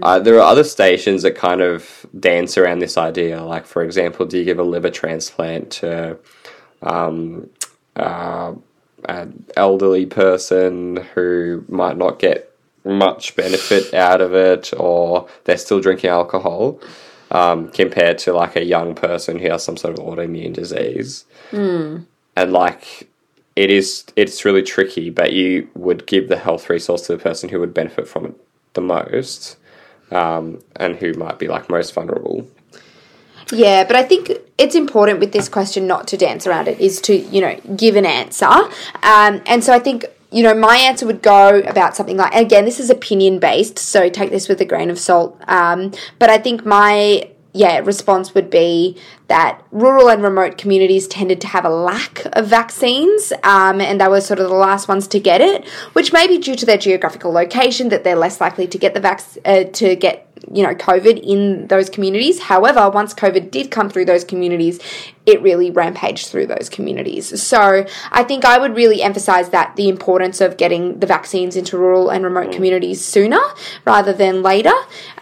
Uh, 0.03 0.19
there 0.19 0.37
are 0.37 0.51
other 0.53 0.65
stations 0.65 1.23
that 1.23 1.35
kind 1.35 1.61
of 1.61 2.07
dance 2.19 2.57
around 2.57 2.79
this 2.79 2.97
idea. 2.97 3.43
Like, 3.43 3.67
for 3.67 3.83
example, 3.83 4.25
do 4.27 4.39
you 4.39 4.45
give 4.45 4.59
a 4.59 4.63
liver 4.75 4.91
transplant 4.91 5.71
to 5.81 6.17
um, 6.83 7.51
uh, 7.97 8.55
an 9.09 9.45
elderly 9.57 10.07
person 10.07 10.97
who 11.15 11.65
might 11.69 11.97
not 11.97 12.19
get 12.19 12.48
much 12.85 13.37
benefit 13.37 13.93
out 13.95 14.21
of 14.21 14.35
it, 14.35 14.73
or 14.77 15.29
they're 15.45 15.59
still 15.59 15.81
drinking 15.81 16.11
alcohol, 16.11 16.81
um, 17.31 17.69
compared 17.71 18.19
to 18.19 18.33
like 18.33 18.57
a 18.57 18.65
young 18.65 18.95
person 18.95 19.39
who 19.39 19.51
has 19.51 19.65
some 19.65 19.77
sort 19.77 19.99
of 19.99 20.05
autoimmune 20.05 20.53
disease? 20.53 21.25
And 22.37 22.53
like, 22.53 23.09
it 23.57 23.71
is 23.71 24.05
it's 24.15 24.45
really 24.45 24.63
tricky, 24.63 25.11
but 25.11 25.33
you 25.33 25.69
would 25.75 26.07
give 26.07 26.29
the 26.29 26.39
health 26.39 26.71
resource 26.71 27.03
to 27.07 27.17
the 27.17 27.23
person 27.23 27.49
who 27.49 27.59
would 27.61 27.75
benefit 27.75 28.07
from 28.07 28.27
it 28.27 28.35
the 28.75 28.81
most, 28.81 29.57
um, 30.11 30.63
and 30.77 30.97
who 30.97 31.13
might 31.15 31.39
be 31.39 31.49
like 31.49 31.69
most 31.69 31.93
vulnerable. 31.93 32.47
Yeah, 33.51 33.85
but 33.85 33.97
I 33.97 34.03
think 34.03 34.31
it's 34.59 34.75
important 34.75 35.21
with 35.21 35.33
this 35.33 35.49
question 35.49 35.87
not 35.87 36.07
to 36.09 36.19
dance 36.19 36.47
around 36.47 36.69
it, 36.69 36.79
is 36.79 37.01
to, 37.03 37.17
you 37.17 37.41
know, 37.41 37.59
give 37.75 37.97
an 37.97 38.05
answer. 38.05 38.45
Um, 38.47 39.43
and 39.47 39.65
so 39.65 39.73
I 39.73 39.79
think, 39.79 40.05
you 40.31 40.43
know, 40.43 40.55
my 40.55 40.77
answer 40.77 41.07
would 41.07 41.23
go 41.23 41.61
about 41.61 41.97
something 41.97 42.17
like, 42.17 42.35
again, 42.35 42.65
this 42.65 42.79
is 42.79 42.91
opinion 42.91 43.39
based, 43.39 43.79
so 43.79 44.09
take 44.09 44.31
this 44.31 44.49
with 44.49 44.61
a 44.61 44.65
grain 44.65 44.91
of 44.91 44.99
salt. 44.99 45.41
Um, 45.49 45.93
but 46.19 46.29
I 46.29 46.39
think 46.39 46.67
my, 46.67 47.31
yeah, 47.55 47.79
response 47.79 48.35
would 48.35 48.51
be 48.51 49.01
that 49.29 49.63
rural 49.71 50.11
and 50.11 50.23
remote 50.23 50.59
communities 50.59 51.09
tended 51.09 51.41
to 51.41 51.47
have 51.47 51.65
a 51.65 51.71
lack 51.71 52.27
of 52.33 52.47
vaccines, 52.47 53.33
um, 53.43 53.81
and 53.81 54.01
they 54.01 54.09
were 54.09 54.21
sort 54.21 54.39
of 54.39 54.49
the 54.49 54.55
last 54.55 54.87
ones 54.87 55.09
to 55.09 55.19
get 55.19 55.41
it, 55.41 55.67
which 55.95 56.13
may 56.13 56.27
be 56.27 56.39
due 56.39 56.55
to 56.55 56.67
their 56.67 56.79
geographical 56.79 57.33
location 57.33 57.89
that 57.89 58.05
they're 58.05 58.17
less 58.17 58.41
likely 58.41 58.67
to 58.67 58.79
get 58.79 58.93
the 58.93 59.01
vac- 59.01 59.23
uh, 59.47 59.65
to 59.65 59.97
get 59.97 60.28
you 60.53 60.63
know 60.63 60.75
COVID 60.75 61.21
in 61.23 61.67
those 61.69 61.91
communities. 61.91 62.41
However, 62.41 62.91
once 62.91 63.15
COVID 63.15 63.51
did 63.51 63.71
come 63.71 63.91
through 63.91 64.07
those 64.07 64.25
communities, 64.25 64.81
it 65.27 65.43
really 65.43 65.71
rampaged 65.71 66.29
through 66.29 66.47
those 66.47 66.69
communities. 66.71 67.43
So 67.43 67.85
I 68.11 68.25
think 68.25 68.45
I 68.45 68.59
would 68.59 68.75
really 68.75 69.03
emphasize 69.03 69.51
that 69.51 69.77
the 69.77 69.89
importance 69.89 70.41
of 70.41 70.57
getting 70.57 71.01
the 71.01 71.07
vaccines 71.07 71.55
into 71.55 71.77
rural 71.77 72.09
and 72.09 72.25
remote 72.25 72.51
communities 72.51 73.05
sooner 73.05 73.41
rather 73.85 74.13
than 74.13 74.43
later, 74.43 74.73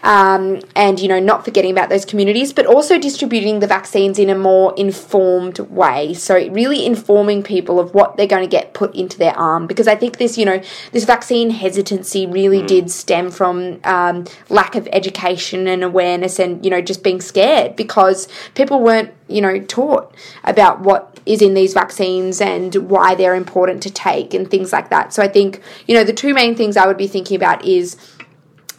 um, 0.03 0.61
and 0.75 0.99
you 0.99 1.07
know 1.07 1.19
not 1.19 1.43
forgetting 1.43 1.71
about 1.71 1.89
those 1.89 2.05
communities, 2.05 2.53
but 2.53 2.65
also 2.65 2.97
distributing 2.97 3.59
the 3.59 3.67
vaccines 3.67 4.17
in 4.17 4.29
a 4.29 4.35
more 4.35 4.73
informed 4.77 5.59
way. 5.59 6.13
So 6.13 6.35
really 6.49 6.85
informing 6.85 7.43
people 7.43 7.79
of 7.79 7.93
what 7.93 8.15
they're 8.15 8.27
going 8.27 8.43
to 8.43 8.49
get 8.49 8.73
put 8.73 8.95
into 8.95 9.17
their 9.17 9.37
arm, 9.37 9.67
because 9.67 9.87
I 9.87 9.95
think 9.95 10.17
this 10.17 10.37
you 10.37 10.45
know 10.45 10.61
this 10.93 11.03
vaccine 11.03 11.49
hesitancy 11.49 12.25
really 12.25 12.65
did 12.65 12.89
stem 12.89 13.29
from 13.29 13.79
um, 13.83 14.25
lack 14.49 14.75
of 14.75 14.87
education 14.93 15.06
and 15.11 15.83
awareness, 15.83 16.39
and 16.39 16.63
you 16.63 16.71
know 16.71 16.81
just 16.81 17.03
being 17.03 17.21
scared 17.21 17.75
because 17.75 18.27
people 18.55 18.81
weren't 18.81 19.11
you 19.27 19.41
know 19.41 19.59
taught 19.59 20.13
about 20.43 20.81
what 20.81 21.19
is 21.25 21.41
in 21.41 21.53
these 21.53 21.73
vaccines 21.73 22.39
and 22.39 22.73
why 22.89 23.15
they're 23.15 23.35
important 23.35 23.83
to 23.83 23.89
take 23.89 24.33
and 24.33 24.49
things 24.49 24.71
like 24.71 24.89
that. 24.89 25.13
So 25.13 25.21
I 25.21 25.27
think 25.27 25.61
you 25.87 25.95
know 25.95 26.03
the 26.03 26.13
two 26.13 26.33
main 26.33 26.55
things 26.55 26.77
I 26.77 26.87
would 26.87 26.97
be 26.97 27.07
thinking 27.07 27.35
about 27.35 27.65
is 27.65 27.97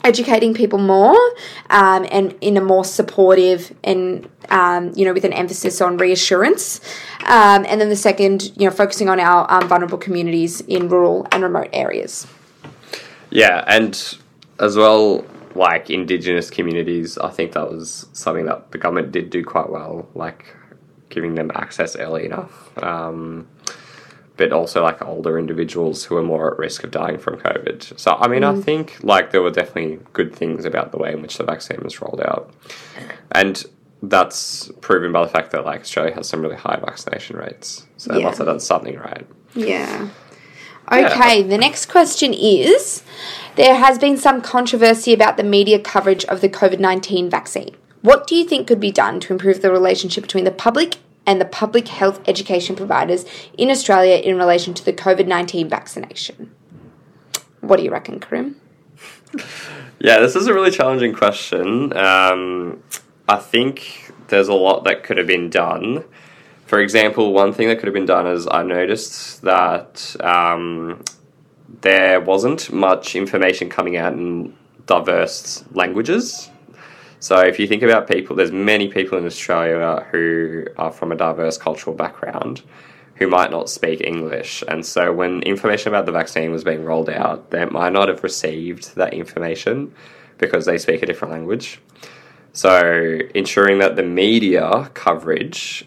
educating 0.05 0.55
people 0.55 0.79
more 0.79 1.17
um, 1.71 2.07
and 2.13 2.35
in 2.41 2.57
a 2.57 2.61
more 2.61 2.85
supportive 2.85 3.75
and 3.83 4.29
um, 4.51 4.93
you 4.95 5.05
know 5.05 5.13
with 5.13 5.25
an 5.25 5.33
emphasis 5.33 5.81
on 5.81 5.97
reassurance 5.97 6.81
um, 7.27 7.67
and 7.69 7.81
then 7.81 7.89
the 7.89 7.97
second 7.97 8.53
you 8.57 8.65
know 8.65 8.71
focusing 8.71 9.09
on 9.09 9.19
our 9.19 9.51
um, 9.51 9.69
vulnerable 9.69 9.99
communities 9.99 10.61
in 10.63 10.89
rural 10.89 11.27
and 11.33 11.43
remote 11.43 11.69
areas 11.73 12.29
Yeah, 13.31 13.65
and 13.67 14.19
as 14.59 14.77
well, 14.77 15.25
like 15.59 15.91
indigenous 15.91 16.50
communities, 16.50 17.19
I 17.19 17.31
think 17.31 17.53
that 17.53 17.71
was 17.71 18.07
something 18.12 18.47
that 18.47 18.71
the 18.73 18.79
government 18.79 19.12
did 19.12 19.31
do 19.31 19.45
quite 19.45 19.69
well, 19.71 20.09
like 20.15 20.55
giving 21.11 21.35
them 21.35 21.50
access 21.55 21.97
early 21.97 22.25
enough. 22.27 22.77
Um, 22.83 23.49
but 24.37 24.53
also 24.53 24.83
like 24.85 25.03
older 25.05 25.37
individuals 25.37 26.05
who 26.05 26.17
are 26.17 26.23
more 26.23 26.53
at 26.53 26.59
risk 26.59 26.85
of 26.85 26.93
dying 26.93 27.19
from 27.19 27.38
COVID. 27.38 27.99
So 27.99 28.15
I 28.15 28.29
mean, 28.29 28.45
I 28.45 28.55
think 28.61 28.97
like 29.03 29.33
there 29.33 29.43
were 29.43 29.50
definitely 29.50 29.99
good 30.12 30.35
things 30.35 30.65
about 30.65 30.93
the 30.93 30.99
way 30.99 31.12
in 31.12 31.21
which 31.23 31.38
the 31.38 31.45
vaccine 31.45 31.81
was 31.83 32.00
rolled 32.00 32.21
out, 32.25 32.55
and 33.33 33.65
that's 34.00 34.71
proven 34.81 35.11
by 35.11 35.23
the 35.25 35.29
fact 35.29 35.50
that 35.50 35.65
like 35.65 35.81
Australia 35.81 36.15
has 36.15 36.29
some 36.29 36.41
really 36.41 36.55
high 36.55 36.79
vaccination 36.79 37.37
rates. 37.37 37.85
So 37.97 38.12
they 38.12 38.21
Yeah. 38.21 38.27
must 38.27 38.38
have 38.38 38.47
done 38.47 38.61
something 38.61 38.97
right. 38.97 39.27
Yeah. 39.57 40.09
Okay, 40.91 41.43
the 41.43 41.59
next 41.59 41.87
question 41.87 42.33
is 42.33 43.03
There 43.59 43.75
has 43.75 43.99
been 43.99 44.17
some 44.17 44.41
controversy 44.41 45.12
about 45.12 45.37
the 45.37 45.43
media 45.43 45.81
coverage 45.81 46.25
of 46.27 46.41
the 46.43 46.49
COVID 46.49 46.79
19 46.79 47.29
vaccine. 47.29 47.75
What 48.03 48.29
do 48.29 48.37
you 48.37 48.45
think 48.45 48.69
could 48.69 48.79
be 48.79 48.93
done 48.93 49.19
to 49.19 49.33
improve 49.33 49.62
the 49.62 49.73
relationship 49.73 50.23
between 50.23 50.45
the 50.45 50.53
public 50.53 50.99
and 51.27 51.41
the 51.41 51.45
public 51.45 51.88
health 51.88 52.21
education 52.29 52.77
providers 52.77 53.25
in 53.57 53.69
Australia 53.69 54.15
in 54.15 54.38
relation 54.38 54.75
to 54.75 54.85
the 54.85 54.93
COVID 54.93 55.27
19 55.27 55.69
vaccination? 55.69 56.55
What 57.61 57.79
do 57.79 57.83
you 57.83 57.91
reckon, 57.91 58.21
Karim? 58.21 58.61
Yeah, 59.99 60.21
this 60.21 60.37
is 60.37 60.47
a 60.47 60.55
really 60.55 60.71
challenging 60.71 61.12
question. 61.12 61.97
Um, 61.97 62.81
I 63.29 63.38
think 63.38 64.12
there's 64.29 64.47
a 64.47 64.55
lot 64.55 64.85
that 64.85 65.03
could 65.03 65.19
have 65.19 65.27
been 65.27 65.50
done. 65.50 66.05
For 66.67 66.79
example, 66.79 67.33
one 67.33 67.53
thing 67.53 67.67
that 67.67 67.81
could 67.81 67.88
have 67.88 67.95
been 67.95 68.07
done 68.07 68.29
is 68.29 68.47
I 68.49 68.62
noticed 68.62 69.43
that 69.43 70.15
um, 70.21 71.03
there 71.81 72.21
wasn't 72.21 72.73
much 72.73 73.15
information 73.15 73.69
coming 73.69 73.97
out 73.97 74.15
in 74.15 74.55
diverse 74.87 75.65
languages. 75.73 76.51
So 77.21 77.39
if 77.41 77.59
you 77.59 77.67
think 77.67 77.83
about 77.83 78.09
people, 78.09 78.37
there's 78.37 78.53
many 78.53 78.89
people 78.89 79.19
in 79.19 79.27
Australia 79.27 80.07
who 80.11 80.67
are 80.77 80.93
from 80.93 81.13
a 81.13 81.17
diverse 81.17 81.59
cultural 81.59 81.95
background 81.95 82.63
who 83.17 83.27
might 83.27 83.51
not 83.51 83.69
speak 83.69 84.01
English. 84.01 84.63
And 84.69 84.87
so 84.87 85.13
when 85.13 85.43
information 85.43 85.89
about 85.89 86.07
the 86.07 86.13
vaccine 86.13 86.53
was 86.53 86.63
being 86.63 86.85
rolled 86.85 87.11
out, 87.11 87.51
they 87.51 87.65
might 87.65 87.93
not 87.93 88.09
have 88.09 88.23
received 88.23 88.95
that 88.95 89.13
information 89.13 89.93
because 90.39 90.67
they 90.67 90.79
speak 90.79 91.03
a 91.03 91.07
different 91.07 91.33
language. 91.33 91.81
So 92.53 93.19
ensuring 93.35 93.79
that 93.81 93.97
the 93.97 94.05
media 94.05 94.91
coverage 94.95 95.85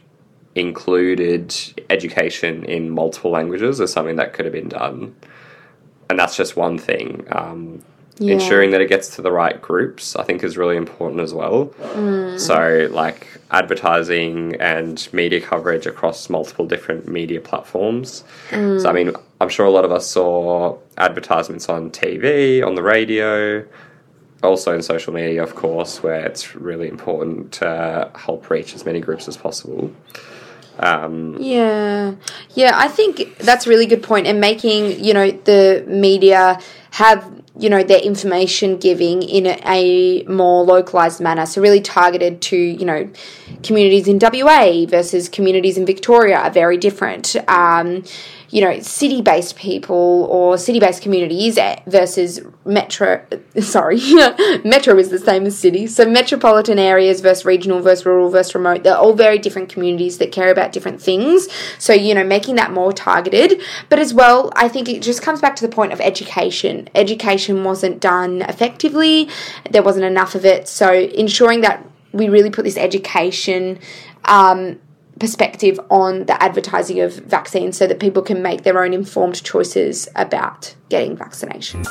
included 0.55 1.55
education 1.89 2.65
in 2.65 2.89
multiple 2.89 3.31
languages 3.31 3.79
is 3.79 3.91
something 3.93 4.17
that 4.17 4.33
could 4.33 4.43
have 4.43 4.53
been 4.53 4.67
done. 4.69 5.15
And 6.11 6.19
that's 6.19 6.35
just 6.35 6.55
one 6.57 6.77
thing. 6.77 7.25
Um, 7.31 7.81
Yeah. 8.19 8.33
Ensuring 8.33 8.69
that 8.71 8.81
it 8.81 8.89
gets 8.89 9.15
to 9.15 9.21
the 9.23 9.31
right 9.31 9.59
groups, 9.59 10.15
I 10.15 10.23
think, 10.23 10.43
is 10.43 10.55
really 10.55 10.77
important 10.77 11.21
as 11.21 11.33
well. 11.33 11.73
So, 12.37 12.87
like 12.91 13.25
advertising 13.49 14.57
and 14.59 15.07
media 15.11 15.41
coverage 15.41 15.87
across 15.87 16.29
multiple 16.29 16.67
different 16.67 17.07
media 17.07 17.41
platforms. 17.41 18.23
So, 18.51 18.87
I 18.87 18.91
mean, 18.91 19.13
I'm 19.39 19.49
sure 19.49 19.65
a 19.65 19.71
lot 19.71 19.85
of 19.85 19.91
us 19.91 20.05
saw 20.05 20.77
advertisements 20.97 21.67
on 21.67 21.89
TV, 21.89 22.61
on 22.63 22.75
the 22.75 22.83
radio, 22.83 23.65
also 24.43 24.75
in 24.75 24.83
social 24.83 25.13
media, 25.13 25.41
of 25.41 25.55
course, 25.55 26.03
where 26.03 26.23
it's 26.23 26.55
really 26.55 26.89
important 26.89 27.53
to 27.53 28.11
help 28.13 28.49
reach 28.51 28.75
as 28.75 28.85
many 28.85 28.99
groups 28.99 29.27
as 29.27 29.37
possible. 29.37 29.89
Um, 30.79 31.37
Yeah. 31.39 32.15
Yeah, 32.53 32.71
I 32.75 32.87
think 32.87 33.37
that's 33.37 33.67
a 33.67 33.69
really 33.69 33.85
good 33.85 34.03
point. 34.03 34.27
And 34.27 34.39
making, 34.39 35.03
you 35.03 35.13
know, 35.13 35.31
the 35.31 35.83
media 35.87 36.59
have, 36.91 37.29
you 37.57 37.69
know, 37.69 37.83
their 37.83 37.99
information 37.99 38.77
giving 38.77 39.21
in 39.21 39.45
a, 39.45 39.59
a 39.65 40.23
more 40.25 40.63
localized 40.63 41.21
manner. 41.21 41.45
So, 41.45 41.61
really 41.61 41.81
targeted 41.81 42.41
to, 42.43 42.57
you 42.57 42.85
know, 42.85 43.09
communities 43.63 44.07
in 44.07 44.19
WA 44.19 44.85
versus 44.87 45.29
communities 45.29 45.77
in 45.77 45.85
Victoria 45.85 46.37
are 46.37 46.51
very 46.51 46.77
different. 46.77 47.35
Um, 47.47 48.03
you 48.51 48.59
know, 48.59 48.79
city 48.81 49.21
based 49.21 49.55
people 49.55 50.27
or 50.29 50.57
city 50.57 50.79
based 50.79 51.01
communities 51.01 51.57
versus 51.87 52.41
metro, 52.65 53.25
sorry, 53.59 53.99
metro 54.65 54.97
is 54.97 55.09
the 55.09 55.17
same 55.17 55.45
as 55.45 55.57
city. 55.57 55.87
So, 55.87 56.05
metropolitan 56.05 56.77
areas 56.77 57.21
versus 57.21 57.45
regional 57.45 57.79
versus 57.79 58.05
rural 58.05 58.29
versus 58.29 58.53
remote, 58.53 58.83
they're 58.83 58.97
all 58.97 59.13
very 59.13 59.39
different 59.39 59.69
communities 59.69 60.17
that 60.17 60.33
care 60.33 60.51
about 60.51 60.73
different 60.73 61.01
things. 61.01 61.47
So, 61.79 61.93
you 61.93 62.13
know, 62.13 62.25
making 62.25 62.55
that 62.55 62.71
more 62.71 62.91
targeted. 62.91 63.61
But 63.87 63.99
as 63.99 64.13
well, 64.13 64.51
I 64.55 64.67
think 64.67 64.89
it 64.89 65.01
just 65.01 65.21
comes 65.21 65.39
back 65.39 65.55
to 65.55 65.65
the 65.65 65.73
point 65.73 65.93
of 65.93 66.01
education. 66.01 66.89
Education 66.93 67.63
wasn't 67.63 68.01
done 68.01 68.41
effectively, 68.41 69.29
there 69.69 69.83
wasn't 69.83 70.05
enough 70.05 70.35
of 70.35 70.45
it. 70.45 70.67
So, 70.67 70.93
ensuring 70.93 71.61
that 71.61 71.87
we 72.11 72.27
really 72.27 72.49
put 72.49 72.65
this 72.65 72.77
education 72.77 73.79
um, 74.25 74.79
perspective 75.21 75.79
on 75.91 76.25
the 76.25 76.43
advertising 76.43 76.99
of 76.99 77.13
vaccines 77.13 77.77
so 77.77 77.85
that 77.85 77.99
people 77.99 78.23
can 78.23 78.41
make 78.41 78.63
their 78.63 78.83
own 78.83 78.91
informed 78.91 79.41
choices 79.43 80.09
about 80.15 80.73
getting 80.89 81.15
vaccinations. 81.15 81.85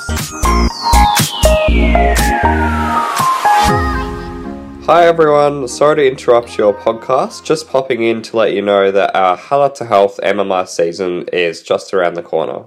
Hi 4.85 5.07
everyone, 5.07 5.69
sorry 5.69 5.95
to 5.95 6.09
interrupt 6.09 6.59
your 6.59 6.75
podcast. 6.75 7.45
Just 7.45 7.69
popping 7.69 8.03
in 8.03 8.21
to 8.23 8.37
let 8.37 8.53
you 8.53 8.63
know 8.63 8.91
that 8.91 9.15
our 9.15 9.37
Hala 9.37 9.73
to 9.75 9.87
Health 9.87 10.19
MMI 10.25 10.67
season 10.67 11.29
is 11.33 11.63
just 11.63 11.95
around 11.95 12.15
the 12.15 12.25
corner. 12.25 12.65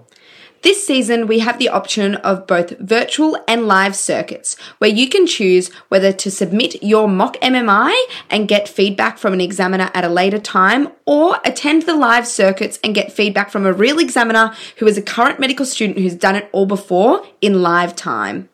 This 0.64 0.88
season, 0.88 1.28
we 1.28 1.40
have 1.40 1.60
the 1.60 1.68
option 1.68 2.16
of 2.16 2.48
both 2.48 2.80
virtual 2.80 3.38
and 3.50 3.68
live 3.68 3.98
circuits, 3.98 4.56
where 4.78 4.90
you 4.90 5.10
can 5.10 5.28
choose 5.28 5.68
whether 5.90 6.14
to 6.14 6.32
submit 6.32 6.82
your 6.82 7.10
mock 7.10 7.36
MMI 7.42 7.94
and 8.30 8.48
get 8.48 8.70
feedback 8.70 9.18
from 9.18 9.34
an 9.34 9.42
examiner 9.42 9.92
at 9.94 10.06
a 10.06 10.10
later 10.10 10.40
time, 10.40 10.88
or 11.06 11.38
attend 11.44 11.84
the 11.84 11.94
live 11.94 12.26
circuits 12.26 12.80
and 12.82 12.96
get 12.96 13.12
feedback 13.12 13.52
from 13.52 13.66
a 13.66 13.74
real 13.74 14.00
examiner 14.00 14.54
who 14.78 14.88
is 14.88 14.98
a 14.98 15.02
current 15.02 15.38
medical 15.38 15.66
student 15.66 16.00
who's 16.00 16.16
done 16.16 16.38
it 16.38 16.48
all 16.54 16.66
before 16.66 17.28
in 17.42 17.62
live 17.62 17.94
time. 17.94 18.48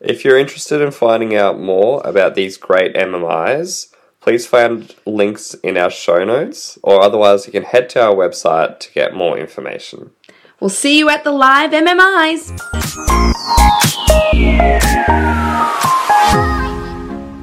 If 0.00 0.24
you're 0.24 0.38
interested 0.38 0.80
in 0.80 0.92
finding 0.92 1.36
out 1.36 1.60
more 1.60 2.00
about 2.06 2.36
these 2.36 2.56
great 2.56 2.94
MMIs, 2.94 3.92
please 4.20 4.46
find 4.46 4.94
links 5.04 5.52
in 5.62 5.76
our 5.76 5.90
show 5.90 6.24
notes, 6.24 6.78
or 6.82 7.02
otherwise, 7.02 7.44
you 7.44 7.52
can 7.52 7.64
head 7.64 7.90
to 7.90 8.02
our 8.02 8.14
website 8.14 8.78
to 8.80 8.92
get 8.92 9.14
more 9.14 9.36
information. 9.36 10.12
We'll 10.60 10.70
see 10.70 10.98
you 10.98 11.08
at 11.08 11.22
the 11.22 11.30
live 11.30 11.70
MMIs. 11.70 12.50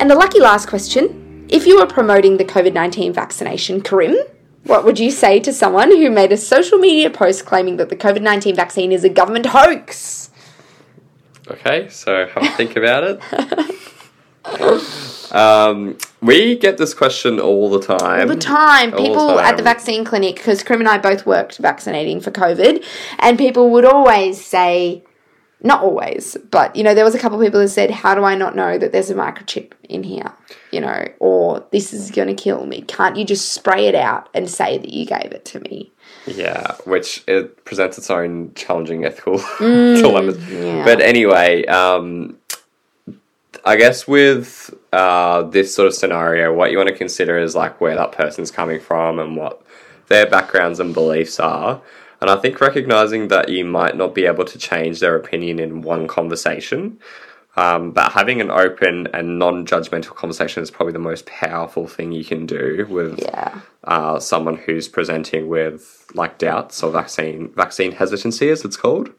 And 0.01 0.11
the 0.11 0.15
lucky 0.15 0.41
last 0.41 0.67
question 0.67 1.45
if 1.47 1.65
you 1.65 1.79
were 1.79 1.85
promoting 1.85 2.35
the 2.35 2.43
COVID 2.43 2.73
19 2.73 3.13
vaccination, 3.13 3.79
Karim, 3.79 4.17
what 4.65 4.83
would 4.83 4.99
you 4.99 5.11
say 5.11 5.39
to 5.39 5.53
someone 5.53 5.91
who 5.91 6.09
made 6.09 6.33
a 6.33 6.37
social 6.37 6.77
media 6.77 7.09
post 7.09 7.45
claiming 7.45 7.77
that 7.77 7.87
the 7.87 7.95
COVID 7.95 8.21
19 8.21 8.53
vaccine 8.53 8.91
is 8.91 9.05
a 9.05 9.09
government 9.09 9.45
hoax? 9.45 10.29
Okay, 11.47 11.87
so 11.87 12.25
have 12.25 12.43
a 12.43 12.49
think 12.57 12.75
about 12.75 13.03
it. 13.05 13.21
um, 15.31 15.97
we 16.21 16.57
get 16.57 16.77
this 16.77 16.93
question 16.93 17.39
all 17.39 17.69
the 17.69 17.81
time. 17.81 18.21
All 18.29 18.35
the 18.35 18.41
time, 18.41 18.93
All 18.93 19.01
the 19.01 19.07
people 19.07 19.39
at 19.39 19.57
the 19.57 19.63
vaccine 19.63 20.05
clinic, 20.05 20.35
because 20.35 20.63
Karim 20.63 20.81
and 20.81 20.89
I 20.89 20.97
both 20.97 21.25
worked 21.25 21.57
vaccinating 21.57 22.19
for 22.21 22.31
COVID, 22.31 22.85
and 23.19 23.37
people 23.37 23.69
would 23.71 23.85
always 23.85 24.43
say, 24.43 25.03
not 25.61 25.81
always, 25.81 26.37
but 26.51 26.75
you 26.75 26.83
know, 26.83 26.93
there 26.93 27.03
was 27.03 27.15
a 27.15 27.19
couple 27.19 27.39
of 27.39 27.45
people 27.45 27.59
that 27.59 27.69
said, 27.69 27.89
How 27.89 28.13
do 28.13 28.23
I 28.23 28.35
not 28.35 28.55
know 28.55 28.77
that 28.77 28.91
there's 28.91 29.09
a 29.09 29.15
microchip 29.15 29.71
in 29.89 30.03
here? 30.03 30.31
You 30.71 30.81
know, 30.81 31.05
or 31.19 31.65
this 31.71 31.91
is 31.91 32.11
going 32.11 32.27
to 32.27 32.35
kill 32.35 32.65
me. 32.65 32.81
Can't 32.83 33.15
you 33.15 33.25
just 33.25 33.51
spray 33.51 33.87
it 33.87 33.95
out 33.95 34.29
and 34.33 34.49
say 34.49 34.77
that 34.77 34.89
you 34.89 35.05
gave 35.05 35.31
it 35.31 35.43
to 35.45 35.59
me? 35.61 35.91
Yeah, 36.27 36.75
which 36.85 37.23
it 37.27 37.65
presents 37.65 37.97
its 37.97 38.09
own 38.09 38.53
challenging 38.55 39.05
ethical 39.05 39.37
dilemmas. 39.59 40.37
yeah. 40.51 40.83
But 40.83 41.01
anyway, 41.01 41.65
um, 41.65 42.37
I 43.67 43.77
guess 43.77 44.07
with 44.07 44.71
uh, 44.93 45.41
this 45.41 45.73
sort 45.73 45.87
of 45.87 45.95
scenario, 45.95 46.53
what 46.53 46.69
you 46.69 46.77
want 46.77 46.89
to 46.89 46.95
consider 46.95 47.39
is 47.39 47.55
like 47.55 47.81
where 47.81 47.95
that 47.95 48.11
person's 48.11 48.51
coming 48.51 48.79
from 48.79 49.17
and 49.17 49.35
what 49.35 49.63
their 50.07 50.29
backgrounds 50.29 50.79
and 50.79 50.93
beliefs 50.93 51.39
are. 51.39 51.81
And 52.21 52.29
I 52.29 52.35
think 52.35 52.61
recognizing 52.61 53.29
that 53.29 53.49
you 53.49 53.65
might 53.65 53.97
not 53.97 54.13
be 54.13 54.27
able 54.27 54.45
to 54.45 54.59
change 54.59 54.99
their 54.99 55.15
opinion 55.15 55.59
in 55.59 55.81
one 55.81 56.07
conversation, 56.07 56.99
um, 57.57 57.91
but 57.91 58.11
having 58.11 58.41
an 58.41 58.51
open 58.51 59.07
and 59.13 59.39
non 59.39 59.65
judgmental 59.65 60.15
conversation 60.15 60.61
is 60.63 60.69
probably 60.71 60.93
the 60.93 60.99
most 60.99 61.25
powerful 61.25 61.87
thing 61.87 62.11
you 62.11 62.25
can 62.25 62.45
do 62.45 62.85
with 62.89 63.19
Yeah. 63.19 63.61
uh, 63.83 64.19
someone 64.19 64.57
who's 64.57 64.87
presenting 64.87 65.47
with 65.47 66.05
like 66.13 66.37
doubts 66.37 66.81
or 66.83 66.91
vaccine 66.91 67.51
vaccine 67.55 67.91
hesitancy, 67.93 68.49
as 68.49 68.63
it's 68.65 68.77
called. 68.77 69.09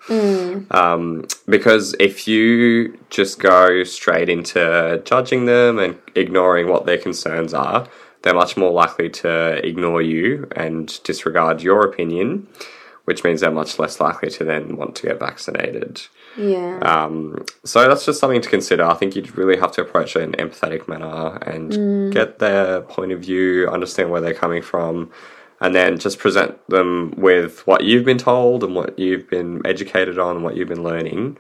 Um, 0.71 1.27
because 1.49 1.95
if 2.01 2.27
you 2.29 2.99
just 3.11 3.39
go 3.39 3.85
straight 3.85 4.29
into 4.29 5.01
judging 5.05 5.47
them 5.47 5.79
and 5.79 5.97
ignoring 6.15 6.69
what 6.69 6.87
their 6.87 6.99
concerns 6.99 7.55
are, 7.55 7.87
they're 8.23 8.35
much 8.35 8.57
more 8.57 8.73
likely 8.73 9.09
to 9.11 9.65
ignore 9.67 10.03
you 10.03 10.49
and 10.57 11.01
disregard 11.05 11.63
your 11.63 11.85
opinion. 11.85 12.49
Which 13.07 13.23
means 13.23 13.41
they're 13.41 13.53
much 13.53 13.79
less 13.79 14.01
likely 14.01 14.29
to 14.29 14.45
then 14.45 14.77
want 14.77 14.97
to 14.97 15.07
get 15.07 15.19
vaccinated. 15.19 16.03
Yeah. 16.37 16.79
Um, 16.81 17.45
so 17.65 17.89
that's 17.89 18.05
just 18.05 18.19
something 18.19 18.41
to 18.41 18.49
consider. 18.49 18.85
I 18.85 18.95
think 18.95 19.15
you'd 19.15 19.39
really 19.39 19.59
have 19.59 19.71
to 19.73 19.81
approach 19.81 20.17
it 20.17 20.23
in 20.23 20.35
an 20.35 20.49
empathetic 20.49 20.89
manner 20.89 21.37
and 21.37 22.13
get 22.13 22.41
their 22.41 22.83
point 22.83 23.13
of 23.13 23.21
view, 23.21 23.69
understand 23.69 24.11
where 24.11 24.21
they're 24.21 24.35
coming 24.35 24.61
from, 24.61 25.13
and 25.61 25.73
then 25.73 25.99
just 25.99 26.19
present 26.19 26.59
them 26.69 27.15
with 27.17 27.65
what 27.67 27.85
you've 27.85 28.05
been 28.05 28.19
told 28.19 28.65
and 28.65 28.75
what 28.75 28.99
you've 28.99 29.31
been 29.31 29.63
educated 29.65 30.19
on 30.19 30.35
and 30.37 30.45
what 30.45 30.57
you've 30.57 30.69
been 30.69 30.83
learning 30.83 31.39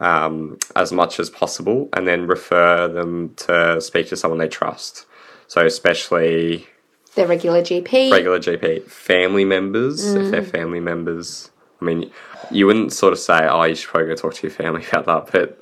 um, 0.00 0.58
as 0.74 0.90
much 0.90 1.20
as 1.20 1.28
possible, 1.28 1.90
and 1.92 2.08
then 2.08 2.26
refer 2.26 2.88
them 2.88 3.34
to 3.36 3.78
speak 3.80 4.08
to 4.08 4.16
someone 4.16 4.38
they 4.38 4.48
trust. 4.48 5.04
So, 5.48 5.64
especially 5.66 6.66
Their 7.14 7.28
regular 7.28 7.62
GP. 7.62 8.10
regular 8.10 8.40
GP, 8.40 8.84
family 8.84 9.44
members, 9.44 10.14
if 10.14 10.30
they're 10.30 10.42
family 10.42 10.80
members. 10.80 11.50
I 11.80 11.84
mean, 11.84 12.10
you 12.50 12.66
wouldn't 12.66 12.92
sort 12.92 13.12
of 13.12 13.18
say, 13.18 13.46
oh, 13.46 13.62
you 13.64 13.74
should 13.74 13.88
probably 13.88 14.08
go 14.08 14.16
talk 14.16 14.34
to 14.34 14.46
your 14.46 14.54
family 14.54 14.84
about 14.92 15.06
that, 15.06 15.32
but, 15.32 15.60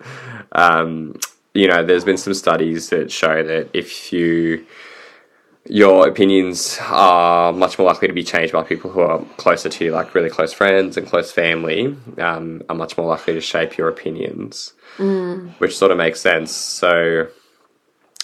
um, 0.52 1.18
you 1.54 1.68
know, 1.68 1.84
there's 1.84 2.04
been 2.04 2.16
some 2.16 2.34
studies 2.34 2.88
that 2.90 3.12
show 3.12 3.42
that 3.42 3.68
if 3.74 4.12
you, 4.12 4.64
your 5.68 6.08
opinions 6.08 6.78
are 6.84 7.52
much 7.52 7.78
more 7.78 7.86
likely 7.86 8.08
to 8.08 8.14
be 8.14 8.24
changed 8.24 8.52
by 8.52 8.62
people 8.62 8.90
who 8.90 9.00
are 9.00 9.22
closer 9.36 9.68
to 9.68 9.84
you, 9.84 9.92
like 9.92 10.14
really 10.14 10.30
close 10.30 10.52
friends 10.52 10.96
and 10.96 11.06
close 11.06 11.30
family, 11.30 11.94
um, 12.18 12.62
are 12.68 12.74
much 12.74 12.96
more 12.96 13.06
likely 13.06 13.34
to 13.34 13.40
shape 13.40 13.76
your 13.76 13.88
opinions, 13.88 14.72
which 15.58 15.76
sort 15.76 15.90
of 15.90 15.98
makes 15.98 16.20
sense. 16.20 16.52
So, 16.52 17.28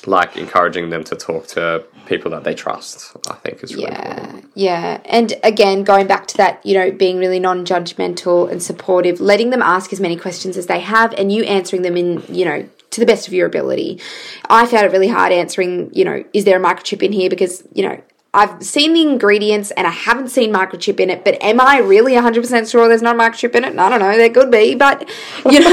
like 0.07 0.37
encouraging 0.37 0.91
them 0.91 1.05
to 1.05 1.17
talk 1.17 1.49
to 1.49 1.85
people 2.09 2.31
that 2.31 2.45
they 2.45 2.55
trust, 2.55 3.17
I 3.31 3.35
think 3.35 3.63
is 3.63 3.75
really 3.75 3.89
important. 3.89 4.51
Yeah, 4.55 4.97
yeah. 4.97 5.01
And 5.05 5.35
again, 5.45 5.85
going 5.85 6.07
back 6.07 6.27
to 6.29 6.37
that, 6.39 6.65
you 6.65 6.75
know, 6.75 6.91
being 6.91 7.19
really 7.19 7.39
non 7.39 7.65
judgmental 7.65 8.51
and 8.51 8.63
supportive, 8.63 9.21
letting 9.21 9.51
them 9.51 9.63
ask 9.63 9.93
as 9.93 10.01
many 10.01 10.17
questions 10.17 10.57
as 10.57 10.67
they 10.67 10.81
have 10.81 11.13
and 11.15 11.31
you 11.31 11.45
answering 11.45 11.83
them 11.83 11.97
in, 11.97 12.23
you 12.29 12.45
know, 12.45 12.69
to 12.91 13.01
the 13.01 13.07
best 13.07 13.29
of 13.29 13.35
your 13.35 13.47
ability. 13.47 14.01
I 14.49 14.67
found 14.67 14.87
it 14.87 14.93
really 14.93 15.09
hard 15.09 15.33
answering, 15.33 15.91
you 15.95 16.05
know, 16.05 16.25
is 16.33 16.45
there 16.45 16.59
a 16.59 16.65
microchip 16.65 17.03
in 17.03 17.13
here? 17.13 17.29
Because, 17.29 17.63
you 17.75 17.87
know, 17.87 18.01
I've 18.35 18.63
seen 18.63 18.93
the 18.93 19.01
ingredients 19.01 19.71
and 19.71 19.87
I 19.87 19.91
haven't 19.91 20.29
seen 20.29 20.53
microchip 20.53 21.01
in 21.01 21.09
it, 21.09 21.25
but 21.25 21.43
am 21.43 21.63
I 21.63 21.79
really 21.79 22.13
100% 22.13 22.71
sure 22.71 22.87
there's 22.87 23.01
not 23.01 23.17
a 23.17 23.19
microchip 23.19 23.55
in 23.55 23.65
it? 23.65 23.79
I 23.79 23.89
don't 23.89 24.01
know, 24.01 24.17
there 24.17 24.29
could 24.29 24.51
be, 24.51 24.75
but 24.75 25.09
you 25.51 25.61
know, 25.61 25.71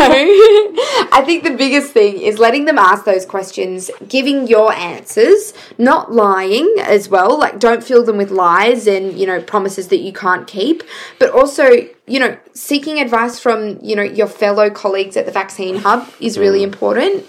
I 1.12 1.22
think 1.26 1.44
the 1.44 1.54
biggest 1.58 1.92
thing 1.92 2.22
is 2.22 2.40
letting 2.40 2.64
them 2.64 2.78
ask 2.78 3.04
those 3.04 3.26
questions, 3.26 3.92
giving 4.08 4.48
your 4.48 4.72
answers, 4.72 5.54
not 5.78 6.14
lying 6.14 6.74
as 6.80 7.10
well, 7.10 7.38
like 7.38 7.60
don't 7.60 7.84
fill 7.84 8.06
them 8.06 8.16
with 8.16 8.32
lies 8.32 8.88
and, 8.88 9.20
you 9.20 9.28
know, 9.28 9.42
promises 9.42 9.90
that 9.90 10.00
you 10.00 10.14
can't 10.14 10.48
keep, 10.48 10.82
but 11.20 11.30
also, 11.32 11.70
you 12.08 12.22
know, 12.22 12.38
seeking 12.54 13.02
advice 13.02 13.38
from, 13.38 13.80
you 13.82 13.98
know, 13.98 14.04
your 14.04 14.28
fellow 14.28 14.70
colleagues 14.70 15.18
at 15.18 15.26
the 15.26 15.32
vaccine 15.32 15.76
hub 15.76 16.10
is 16.22 16.38
really 16.38 16.62
mm. 16.62 16.72
important 16.72 17.26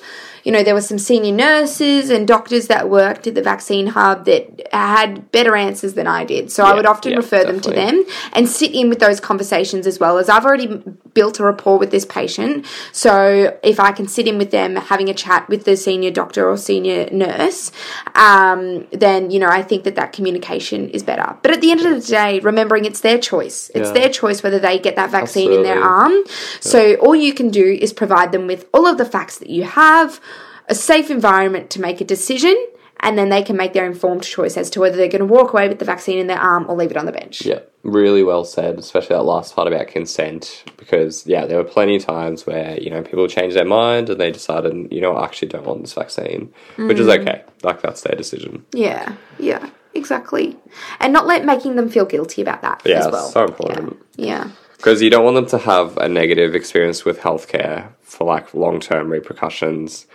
you 0.46 0.52
know, 0.52 0.62
there 0.62 0.74
were 0.74 0.80
some 0.80 0.96
senior 0.96 1.32
nurses 1.32 2.08
and 2.08 2.28
doctors 2.28 2.68
that 2.68 2.88
worked 2.88 3.26
at 3.26 3.34
the 3.34 3.42
vaccine 3.42 3.88
hub 3.88 4.26
that 4.26 4.68
had 4.72 5.32
better 5.32 5.56
answers 5.56 5.94
than 5.94 6.06
I 6.06 6.24
did. 6.24 6.52
So 6.52 6.62
I 6.62 6.72
would 6.72 6.86
often 6.86 7.10
yeah, 7.10 7.16
refer 7.16 7.42
them 7.42 7.60
to 7.62 7.70
them 7.72 8.04
and 8.32 8.48
sit 8.48 8.72
in 8.72 8.88
with 8.88 9.00
those 9.00 9.18
conversations 9.18 9.88
as 9.88 9.98
well 9.98 10.18
as 10.18 10.28
I've 10.28 10.44
already 10.44 10.84
built 11.14 11.40
a 11.40 11.42
rapport 11.42 11.78
with 11.80 11.90
this 11.90 12.04
patient. 12.04 12.64
So 12.92 13.58
if 13.64 13.80
I 13.80 13.90
can 13.90 14.06
sit 14.06 14.28
in 14.28 14.38
with 14.38 14.52
them 14.52 14.76
having 14.76 15.08
a 15.08 15.14
chat 15.14 15.48
with 15.48 15.64
the 15.64 15.76
senior 15.76 16.12
doctor 16.12 16.48
or 16.48 16.56
senior 16.56 17.08
nurse, 17.10 17.72
um, 18.14 18.86
then, 18.92 19.32
you 19.32 19.40
know, 19.40 19.48
I 19.48 19.62
think 19.64 19.82
that 19.82 19.96
that 19.96 20.12
communication 20.12 20.90
is 20.90 21.02
better. 21.02 21.36
But 21.42 21.50
at 21.50 21.60
the 21.60 21.72
end 21.72 21.80
of 21.80 21.92
the 21.92 22.08
day, 22.08 22.38
remembering 22.38 22.84
it's 22.84 23.00
their 23.00 23.18
choice. 23.18 23.68
It's 23.74 23.88
Yeah. 23.88 23.94
their 23.94 24.08
choice 24.10 24.44
whether 24.44 24.60
they 24.60 24.78
get 24.78 24.94
that 24.94 25.10
vaccine 25.10 25.50
in 25.50 25.64
their 25.64 25.82
Absolutely. 25.82 26.14
arm. 26.14 26.24
So 26.60 26.94
all 27.04 27.16
you 27.16 27.34
can 27.34 27.48
do 27.48 27.64
is 27.80 27.92
provide 27.92 28.30
them 28.30 28.46
with 28.46 28.66
all 28.72 28.86
of 28.86 28.96
the 28.96 29.04
facts 29.04 29.38
that 29.38 29.50
you 29.50 29.64
have, 29.64 30.20
a 30.68 30.74
safe 30.74 31.10
environment 31.10 31.70
to 31.70 31.80
make 31.80 32.00
a 32.00 32.04
decision, 32.04 32.56
and 33.00 33.18
then 33.18 33.28
they 33.28 33.42
can 33.42 33.56
make 33.56 33.72
their 33.72 33.86
informed 33.86 34.22
choice 34.22 34.56
as 34.56 34.70
to 34.70 34.80
whether 34.80 34.96
they're 34.96 35.08
going 35.08 35.20
to 35.20 35.26
walk 35.26 35.52
away 35.52 35.68
with 35.68 35.78
the 35.78 35.84
vaccine 35.84 36.18
in 36.18 36.26
their 36.26 36.38
arm 36.38 36.64
or 36.68 36.76
leave 36.76 36.90
it 36.90 36.96
on 36.96 37.06
the 37.06 37.12
bench. 37.12 37.44
Yeah, 37.44 37.60
really 37.82 38.22
well 38.22 38.44
said, 38.44 38.78
especially 38.78 39.16
that 39.16 39.22
last 39.22 39.54
part 39.54 39.68
about 39.68 39.88
consent. 39.88 40.64
Because 40.76 41.26
yeah, 41.26 41.46
there 41.46 41.58
were 41.58 41.64
plenty 41.64 41.96
of 41.96 42.04
times 42.04 42.46
where 42.46 42.78
you 42.80 42.90
know 42.90 43.02
people 43.02 43.28
changed 43.28 43.56
their 43.56 43.66
mind 43.66 44.10
and 44.10 44.20
they 44.20 44.30
decided, 44.30 44.92
you 44.92 45.00
know, 45.00 45.14
I 45.14 45.24
actually 45.24 45.48
don't 45.48 45.66
want 45.66 45.82
this 45.82 45.94
vaccine, 45.94 46.52
which 46.76 46.98
is 46.98 47.06
mm. 47.06 47.20
okay. 47.20 47.44
Like 47.62 47.82
that's 47.82 48.02
their 48.02 48.16
decision. 48.16 48.64
Yeah, 48.72 49.14
yeah, 49.38 49.68
exactly. 49.94 50.56
And 51.00 51.12
not 51.12 51.26
let 51.26 51.44
making 51.44 51.76
them 51.76 51.88
feel 51.88 52.06
guilty 52.06 52.42
about 52.42 52.62
that 52.62 52.82
Yeah, 52.84 53.08
well. 53.08 53.28
so 53.28 53.44
important. 53.44 53.98
Yeah. 54.16 54.50
Because 54.76 55.00
you 55.00 55.08
don't 55.08 55.24
want 55.24 55.36
them 55.36 55.46
to 55.46 55.58
have 55.66 55.96
a 55.96 56.08
negative 56.08 56.54
experience 56.54 57.04
with 57.04 57.20
healthcare 57.20 57.88
for 58.02 58.26
like 58.26 58.52
long 58.52 58.78
term 58.78 59.10
repercussions. 59.10 60.06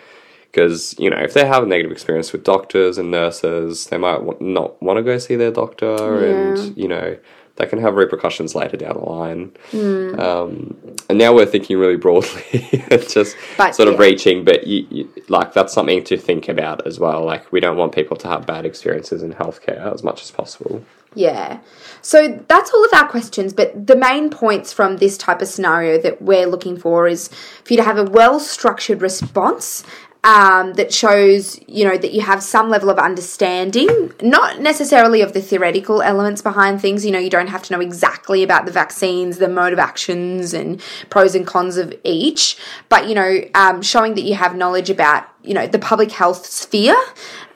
Because, 0.52 0.96
you 1.00 1.10
know, 1.10 1.18
if 1.18 1.34
they 1.34 1.46
have 1.46 1.64
a 1.64 1.66
negative 1.66 1.92
experience 1.92 2.34
with 2.34 2.44
doctors 2.44 2.98
and 2.98 3.10
nurses, 3.10 3.88
they 3.88 3.98
might 3.98 4.22
wa- 4.22 4.36
not 4.42 4.82
want 4.82 4.98
to 4.98 5.04
go 5.04 5.18
see 5.18 5.38
their 5.38 5.52
doctor, 5.52 6.26
and, 6.26 6.78
you 6.78 6.90
know, 6.90 7.18
that 7.56 7.70
can 7.70 7.80
have 7.80 7.96
repercussions 7.96 8.56
later 8.56 8.76
down 8.76 8.96
the 8.96 9.06
line. 9.06 9.52
Hmm. 9.72 10.20
Um, 10.20 10.96
and 11.10 11.18
now 11.18 11.34
we're 11.34 11.46
thinking 11.46 11.78
really 11.78 11.96
broadly, 11.96 12.44
it's 12.52 13.14
just 13.14 13.38
But, 13.58 13.76
sort 13.76 13.88
of 13.88 13.96
yeah. 13.96 14.02
reaching, 14.02 14.44
but 14.44 14.68
you, 14.68 14.88
you, 14.90 15.10
like 15.30 15.54
that's 15.54 15.74
something 15.74 16.04
to 16.06 16.18
think 16.18 16.50
about 16.50 16.86
as 16.88 17.00
well. 17.00 17.24
Like, 17.24 17.52
we 17.52 17.60
don't 17.60 17.78
want 17.78 17.94
people 17.94 18.18
to 18.18 18.28
have 18.28 18.46
bad 18.46 18.66
experiences 18.66 19.24
in 19.24 19.34
healthcare 19.34 19.94
as 19.94 20.04
much 20.04 20.22
as 20.22 20.32
possible. 20.32 20.84
Yeah. 21.14 21.60
So 22.02 22.44
that's 22.48 22.72
all 22.72 22.86
of 22.86 22.94
our 22.94 23.08
questions, 23.08 23.54
but 23.54 23.86
the 23.88 23.96
main 23.96 24.30
points 24.30 24.72
from 24.72 24.98
this 24.98 25.18
type 25.18 25.42
of 25.42 25.48
scenario 25.48 25.98
that 26.00 26.22
we're 26.22 26.48
looking 26.48 26.78
for 26.78 27.08
is 27.08 27.28
for 27.64 27.74
you 27.74 27.78
to 27.78 27.84
have 27.84 27.98
a 27.98 28.06
well 28.06 28.40
structured 28.40 29.02
response. 29.02 29.84
Um, 30.24 30.74
that 30.74 30.94
shows, 30.94 31.60
you 31.68 31.84
know, 31.84 31.98
that 31.98 32.14
you 32.14 32.22
have 32.22 32.44
some 32.44 32.70
level 32.70 32.92
of 32.92 33.00
understanding, 33.00 34.14
not 34.22 34.60
necessarily 34.60 35.22
of 35.22 35.34
the 35.34 35.42
theoretical 35.42 36.04
elements 36.04 36.44
behind 36.44 36.80
things. 36.80 37.04
You 37.04 37.12
know, 37.12 37.18
you 37.18 37.32
don't 37.32 37.48
have 37.48 37.64
to 37.64 37.74
know 37.74 37.80
exactly 37.80 38.44
about 38.44 38.68
the 38.68 38.72
vaccines, 38.72 39.40
the 39.40 39.50
mode 39.50 39.74
of 39.74 39.80
actions, 39.80 40.54
and 40.54 40.80
pros 41.10 41.34
and 41.34 41.48
cons 41.48 41.76
of 41.76 41.92
each, 42.04 42.56
but, 42.88 43.08
you 43.10 43.16
know, 43.16 43.42
um, 43.56 43.82
showing 43.82 44.14
that 44.14 44.22
you 44.22 44.36
have 44.36 44.56
knowledge 44.56 44.92
about, 44.92 45.28
you 45.42 45.56
know, 45.56 45.66
the 45.66 45.80
public 45.80 46.12
health 46.12 46.46
sphere 46.46 46.98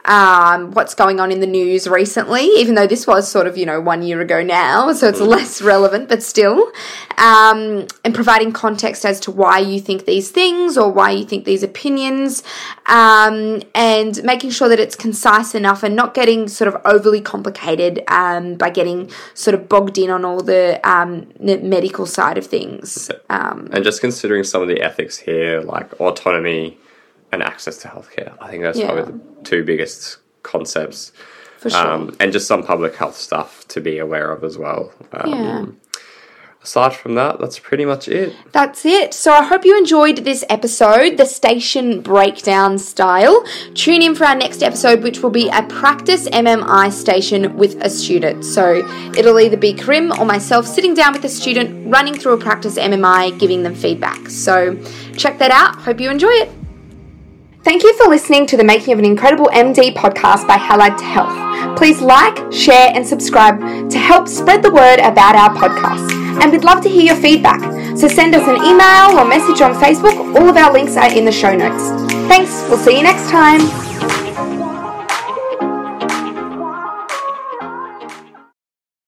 um, 0.06 0.72
what's 0.72 0.94
going 0.94 1.20
on 1.20 1.32
in 1.32 1.40
the 1.40 1.48
news 1.48 1.88
recently, 1.88 2.46
even 2.58 2.76
though 2.76 2.88
this 2.88 3.08
was 3.08 3.30
sort 3.30 3.48
of, 3.48 3.58
you 3.58 3.66
know, 3.66 3.82
one 3.82 4.04
year 4.04 4.22
ago 4.22 4.44
now, 4.44 4.94
so 5.00 5.08
it's 5.08 5.20
less 5.20 5.62
relevant, 5.62 6.10
but 6.10 6.24
still. 6.24 6.72
Um, 7.18 7.88
and 8.04 8.14
providing 8.14 8.52
context 8.52 9.06
as 9.06 9.20
to 9.22 9.32
why 9.32 9.60
you 9.60 9.80
think 9.80 10.06
these 10.06 10.32
things 10.32 10.78
or 10.78 10.92
why 10.92 11.12
you 11.12 11.26
think 11.26 11.46
these 11.46 11.64
opinions, 11.64 12.44
um, 12.88 13.62
and 13.74 14.22
making 14.24 14.50
sure 14.52 14.70
that 14.70 14.80
it's 14.80 14.96
concise 14.96 15.56
enough 15.56 15.82
and 15.84 15.96
not 15.96 16.14
getting 16.14 16.48
sort 16.48 16.68
of 16.68 16.82
overly 16.86 17.22
complicated 17.22 18.04
um, 18.08 18.56
by 18.56 18.70
getting 18.70 19.10
sort 19.34 19.56
of 19.56 19.70
bogged 19.70 19.98
in 19.98 20.10
on 20.10 20.26
all 20.26 20.42
the 20.42 20.80
um, 20.88 21.28
the 21.40 21.58
medical 21.58 22.06
side 22.06 22.38
of 22.38 22.46
things. 22.46 23.10
Um, 23.30 23.70
And 23.72 23.84
just 23.84 24.02
considering 24.02 24.44
some 24.44 24.62
of 24.62 24.68
the 24.68 24.82
ethics 24.82 25.18
here, 25.18 25.62
like 25.62 26.00
autonomy 26.00 26.78
and 27.36 27.44
access 27.44 27.78
to 27.84 27.88
healthcare, 27.88 28.34
I 28.42 28.50
think 28.50 28.64
that's 28.64 28.80
Yeah. 28.80 28.88
probably 28.92 29.14
the 29.14 29.20
two 29.44 29.64
biggest 29.64 30.18
concepts. 30.44 31.12
for 31.60 31.70
sure. 31.72 31.88
Um, 31.88 32.16
and 32.20 32.32
just 32.32 32.46
some 32.48 32.62
public 32.62 32.96
health 32.96 33.18
stuff 33.18 33.68
to 33.70 33.80
be 33.82 33.98
aware 33.98 34.30
of 34.32 34.44
as 34.44 34.56
well. 34.58 34.92
Um, 35.14 35.30
Yeah. 35.32 35.66
Aside 36.62 36.94
from 36.96 37.14
that, 37.16 37.40
that's 37.40 37.60
pretty 37.60 37.86
much 37.86 38.08
it. 38.08 38.34
That's 38.52 38.86
it. 38.86 39.14
So 39.14 39.32
I 39.32 39.44
hope 39.44 39.66
you 39.66 39.78
enjoyed 39.78 40.18
this 40.26 40.44
episode, 40.50 41.18
the 41.18 41.26
station 41.26 42.02
breakdown 42.02 42.80
style. 42.80 43.44
Tune 43.76 44.02
in 44.02 44.16
for 44.16 44.26
our 44.26 44.36
next 44.36 44.64
episode, 44.64 45.04
which 45.04 45.22
will 45.22 45.30
be 45.30 45.48
a 45.50 45.62
practice 45.64 46.28
MMI 46.30 46.90
station 46.92 47.56
with 47.56 47.76
a 47.82 47.90
student. 47.90 48.44
So 48.46 48.84
it'll 49.18 49.40
either 49.40 49.58
be 49.58 49.74
Karim 49.74 50.12
or 50.20 50.26
myself 50.26 50.66
sitting 50.68 50.94
down 50.96 51.14
with 51.14 51.24
a 51.24 51.30
student, 51.30 51.88
running 51.92 52.16
through 52.16 52.34
a 52.34 52.38
practice 52.38 52.78
MMI, 52.80 53.30
giving 53.40 53.62
them 53.62 53.76
feedback. 53.76 54.28
So 54.30 54.76
check 55.16 55.38
that 55.40 55.52
out. 55.52 55.76
Hope 55.84 56.00
you 56.00 56.10
enjoy 56.10 56.30
it. 56.44 56.50
Thank 57.66 57.82
you 57.82 57.98
for 57.98 58.08
listening 58.08 58.46
to 58.46 58.58
the 58.58 58.64
Making 58.64 58.94
of 58.94 59.00
an 59.00 59.06
Incredible 59.06 59.48
MD 59.48 59.92
podcast 59.96 60.48
by 60.48 60.56
Halad 60.56 61.00
to 61.00 61.04
Health. 61.04 61.76
Please 61.76 62.00
like, 62.00 62.54
share, 62.54 62.92
and 62.94 63.04
subscribe 63.04 63.90
to 63.90 63.98
help 63.98 64.28
spread 64.28 64.62
the 64.62 64.70
word 64.70 65.00
about 65.00 65.36
our 65.36 65.50
podcast. 65.50 66.14
And 66.44 66.52
we'd 66.52 66.64
love 66.64 66.82
to 66.82 66.90
hear 66.90 67.02
your 67.02 67.16
feedback. 67.16 67.62
So 67.98 68.08
send 68.08 68.36
us 68.36 68.48
an 68.48 68.58
email 68.58 69.18
or 69.18 69.26
message 69.26 69.62
on 69.62 69.74
Facebook. 69.82 70.36
All 70.40 70.48
of 70.48 70.56
our 70.58 70.72
links 70.72 70.96
are 70.96 71.12
in 71.12 71.26
the 71.26 71.32
show 71.32 71.56
notes. 71.56 71.90
Thanks. 72.28 72.52
We'll 72.70 72.78
see 72.78 72.98
you 72.98 73.02
next 73.02 73.32
time. 73.32 73.62